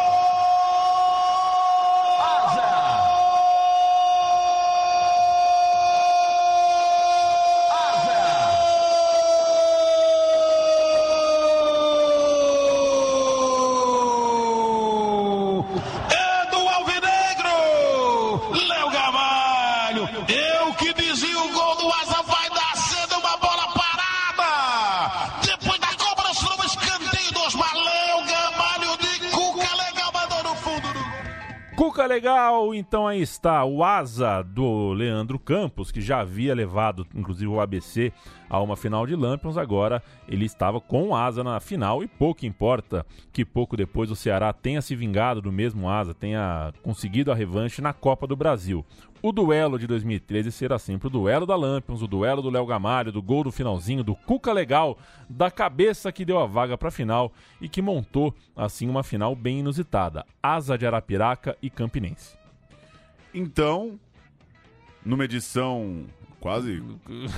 [32.78, 38.12] Então aí está o asa do Leandro Campos, que já havia levado, inclusive, o ABC
[38.50, 39.58] a uma final de Lampions.
[39.58, 44.16] Agora ele estava com o asa na final e pouco importa que pouco depois o
[44.16, 48.86] Ceará tenha se vingado do mesmo asa, tenha conseguido a revanche na Copa do Brasil.
[49.22, 53.12] O duelo de 2013 será sempre o duelo da Lampions, o duelo do Léo Gamalho,
[53.12, 56.92] do gol do finalzinho, do Cuca Legal, da cabeça que deu a vaga para a
[56.92, 60.24] final e que montou, assim, uma final bem inusitada.
[60.44, 62.45] Asa de Arapiraca e Campinense.
[63.36, 64.00] Então,
[65.06, 66.06] numa edição
[66.40, 66.82] quase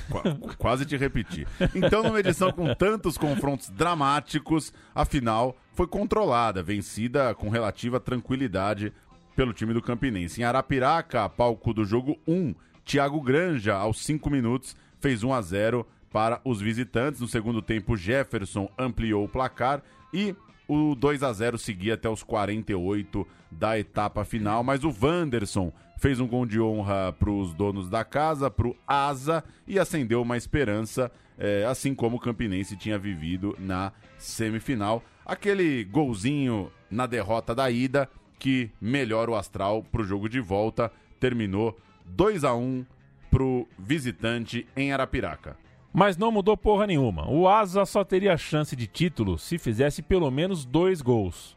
[0.09, 0.23] qua-
[0.57, 1.47] quase te repetir.
[1.73, 8.91] Então, numa edição com tantos confrontos dramáticos, a final foi controlada, vencida com relativa tranquilidade
[9.35, 10.41] pelo time do Campinense.
[10.41, 12.53] Em Arapiraca, palco do jogo 1,
[12.85, 17.21] Thiago Granja, aos 5 minutos, fez 1 a 0 para os visitantes.
[17.21, 19.81] No segundo tempo, Jefferson ampliou o placar
[20.13, 20.35] e
[20.67, 26.19] o 2 a 0 seguia até os 48 da etapa final, mas o Wanderson fez
[26.19, 30.37] um gol de honra para os donos da casa, para o Asa, e acendeu uma
[30.37, 35.03] esperança, eh, assim como o Campinense tinha vivido na semifinal.
[35.25, 38.09] Aquele golzinho na derrota da ida
[38.39, 40.91] que melhora o astral para o jogo de volta.
[41.19, 42.85] Terminou 2 a 1
[43.29, 45.57] para o visitante em Arapiraca.
[45.91, 47.27] Mas não mudou porra nenhuma.
[47.29, 51.56] O Asa só teria chance de título se fizesse pelo menos dois gols.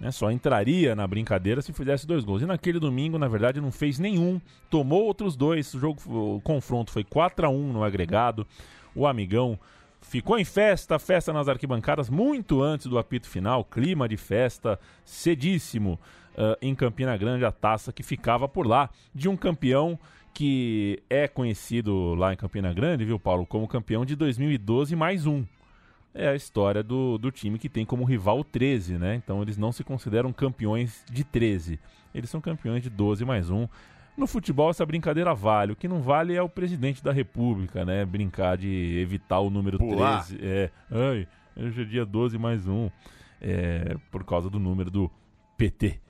[0.00, 0.10] Né?
[0.10, 2.42] Só entraria na brincadeira se fizesse dois gols.
[2.42, 4.40] E naquele domingo, na verdade, não fez nenhum.
[4.70, 5.72] Tomou outros dois.
[5.74, 8.46] O, jogo, o confronto foi 4 a 1 no agregado.
[8.94, 9.58] O amigão
[10.00, 13.62] ficou em festa, festa nas arquibancadas, muito antes do apito final.
[13.62, 15.98] Clima de festa cedíssimo
[16.36, 19.98] ah, em Campina Grande, a taça que ficava por lá de um campeão
[20.32, 25.44] que é conhecido lá em Campina Grande, viu, Paulo, como campeão de 2012 mais um.
[26.12, 29.14] É a história do, do time que tem como rival o 13, né?
[29.14, 31.78] Então eles não se consideram campeões de 13.
[32.14, 33.68] Eles são campeões de 12 mais um.
[34.16, 35.72] No futebol essa brincadeira vale.
[35.72, 38.04] O que não vale é o presidente da república, né?
[38.04, 40.26] Brincar de evitar o número Pular.
[40.26, 40.44] 13.
[40.44, 42.90] É, ai, hoje é dia 12 mais um.
[43.40, 45.10] É, por causa do número do
[45.56, 46.00] PT.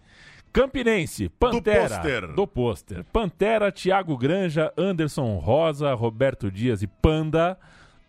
[0.52, 1.88] Campinense, Pantera.
[1.88, 2.34] pôster.
[2.34, 3.04] Do pôster.
[3.12, 7.56] Pantera, Thiago Granja, Anderson Rosa, Roberto Dias e Panda,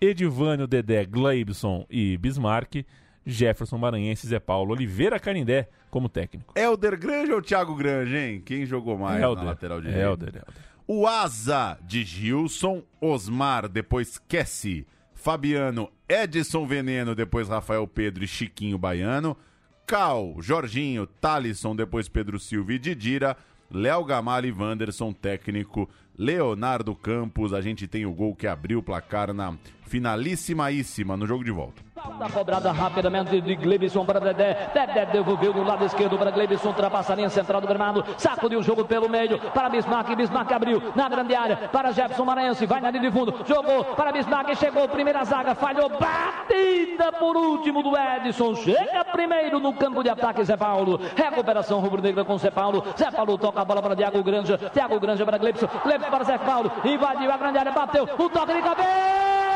[0.01, 2.83] Edivânio, Dedé, Gleibson e Bismarck,
[3.23, 6.53] Jefferson Maranhense Zé Paulo Oliveira Canindé como técnico.
[6.57, 8.41] Helder Granja ou Thiago Granja, hein?
[8.43, 9.43] Quem jogou mais Helder.
[9.43, 10.01] na lateral direita?
[10.01, 10.53] Helder, Helder.
[10.87, 18.79] O Asa de Gilson, Osmar, depois Kessi, Fabiano, Edson Veneno, depois Rafael Pedro e Chiquinho
[18.79, 19.37] Baiano,
[19.85, 23.37] Cal, Jorginho, Talisson, depois Pedro Silva e Didira,
[23.69, 25.87] Léo Gamalho e Wanderson, técnico,
[26.17, 29.53] Leonardo Campos, a gente tem o gol que abriu o placar na
[29.91, 31.83] finalíssimaíssima no jogo de volta.
[31.93, 34.71] Falta cobrada rapidamente de Glebson para Dedé.
[34.73, 38.63] Dedé devolveu no lado esquerdo para Glebson, ultrapassa a linha central do gramado, sacudiu o
[38.63, 40.15] jogo pelo meio para Bismarck.
[40.15, 44.13] Bismarck abriu na grande área para Jefferson Maranhense, vai na linha de fundo, jogou para
[44.13, 48.55] Bismarck, chegou, primeira zaga, falhou, batida por último do Edson.
[48.55, 51.01] Chega primeiro no campo de ataque, Zé Paulo.
[51.15, 52.81] Recuperação rubro-negra com Zé Paulo.
[52.97, 56.37] Zé Paulo toca a bola para Thiago Granja, Thiago Granja para Glebson, Glebson para Zé
[56.37, 59.50] Paulo, invadiu a grande área, bateu, o toque de cabeça,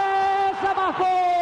[0.62, 1.06] marcou!
[1.06, 1.35] É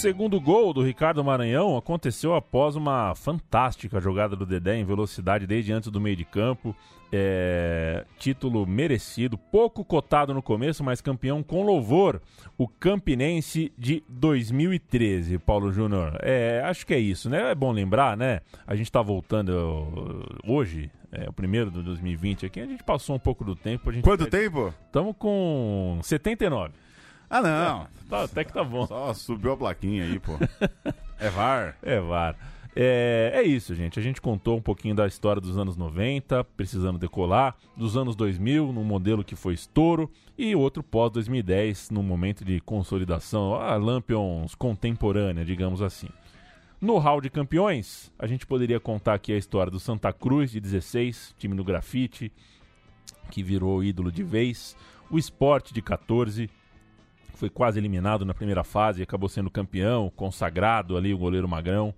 [0.00, 5.74] segundo gol do Ricardo Maranhão aconteceu após uma fantástica jogada do Dedé em velocidade desde
[5.74, 6.74] antes do meio de campo.
[7.12, 12.18] É, título merecido, pouco cotado no começo, mas campeão com louvor.
[12.56, 16.16] O Campinense de 2013, Paulo Júnior.
[16.22, 17.50] É, acho que é isso, né?
[17.50, 18.40] É bom lembrar, né?
[18.66, 23.16] A gente tá voltando uh, hoje, é o primeiro de 2020 aqui, a gente passou
[23.16, 23.92] um pouco do tempo.
[24.00, 24.72] Quanto tempo?
[24.86, 26.72] Estamos com 79.
[27.30, 27.86] Ah, não.
[28.08, 28.84] Tá, até que tá bom.
[28.88, 30.32] Só subiu a plaquinha aí, pô.
[31.16, 31.76] é VAR.
[31.80, 32.36] É VAR.
[32.74, 33.98] É, é isso, gente.
[34.00, 38.72] A gente contou um pouquinho da história dos anos 90, precisando decolar, dos anos 2000,
[38.72, 45.44] num modelo que foi estouro, e outro pós-2010, num momento de consolidação, a Lampions contemporânea,
[45.44, 46.08] digamos assim.
[46.80, 50.60] No hall de campeões, a gente poderia contar aqui a história do Santa Cruz, de
[50.60, 52.32] 16, time do grafite,
[53.30, 54.76] que virou ídolo de vez,
[55.10, 56.48] o Sport, de 14,
[57.40, 61.94] foi quase eliminado na primeira fase, acabou sendo campeão, consagrado ali o goleiro Magrão.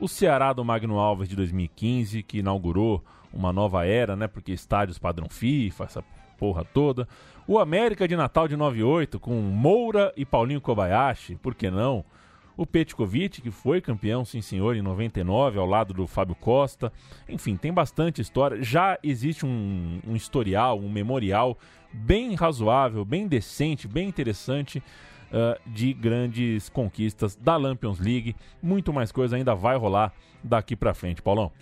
[0.00, 4.26] O Ceará do Magno Alves de 2015, que inaugurou uma nova era, né?
[4.26, 6.04] Porque estádios padrão FIFA, essa
[6.38, 7.06] porra toda.
[7.46, 12.02] O América de Natal de 98, com Moura e Paulinho Kobayashi, por que não?
[12.56, 16.92] O Petkovic, que foi campeão, sim senhor, em 99, ao lado do Fábio Costa.
[17.28, 18.62] Enfim, tem bastante história.
[18.62, 21.58] Já existe um, um historial, um memorial
[21.92, 28.34] bem razoável, bem decente, bem interessante uh, de grandes conquistas da Lampions League.
[28.62, 30.12] Muito mais coisa ainda vai rolar
[30.42, 31.52] daqui pra frente, Paulão.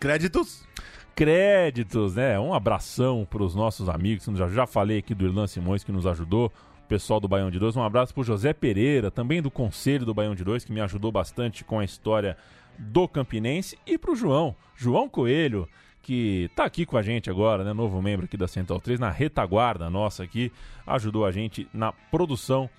[0.00, 0.66] Créditos?
[1.14, 2.38] Créditos, né?
[2.38, 4.24] Um abração para os nossos amigos.
[4.34, 6.52] Já, já falei aqui do Irlan Simões que nos ajudou
[6.88, 7.76] pessoal do Baião de Dois.
[7.76, 11.12] Um abraço para José Pereira, também do Conselho do Baião de Dois, que me ajudou
[11.12, 12.36] bastante com a história
[12.78, 13.78] do Campinense.
[13.86, 15.68] E para o João, João Coelho,
[16.02, 17.72] que está aqui com a gente agora, né?
[17.72, 20.50] Novo membro aqui da Central 3, na retaguarda nossa aqui,
[20.86, 22.70] ajudou a gente na produção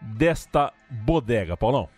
[0.00, 1.56] desta bodega.
[1.56, 1.88] Paulão.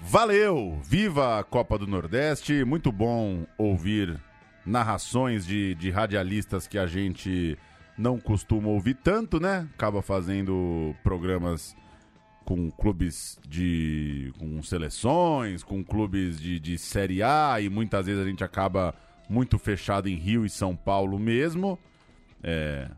[0.00, 0.80] Valeu!
[0.82, 2.64] Viva a Copa do Nordeste!
[2.64, 4.18] Muito bom ouvir
[4.64, 7.58] narrações de, de radialistas que a gente
[8.00, 9.68] não costuma ouvir tanto, né?
[9.74, 11.76] Acaba fazendo programas
[12.44, 14.32] com clubes de.
[14.38, 18.94] com seleções, com clubes de, de Série A, e muitas vezes a gente acaba
[19.28, 21.78] muito fechado em Rio e São Paulo mesmo.
[22.42, 22.90] É,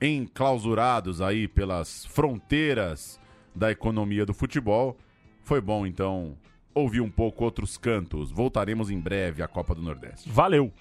[0.00, 3.20] enclausurados aí pelas fronteiras
[3.54, 4.96] da economia do futebol.
[5.42, 6.38] Foi bom, então,
[6.72, 8.30] ouvir um pouco outros cantos.
[8.30, 10.30] Voltaremos em breve à Copa do Nordeste.
[10.30, 10.72] Valeu!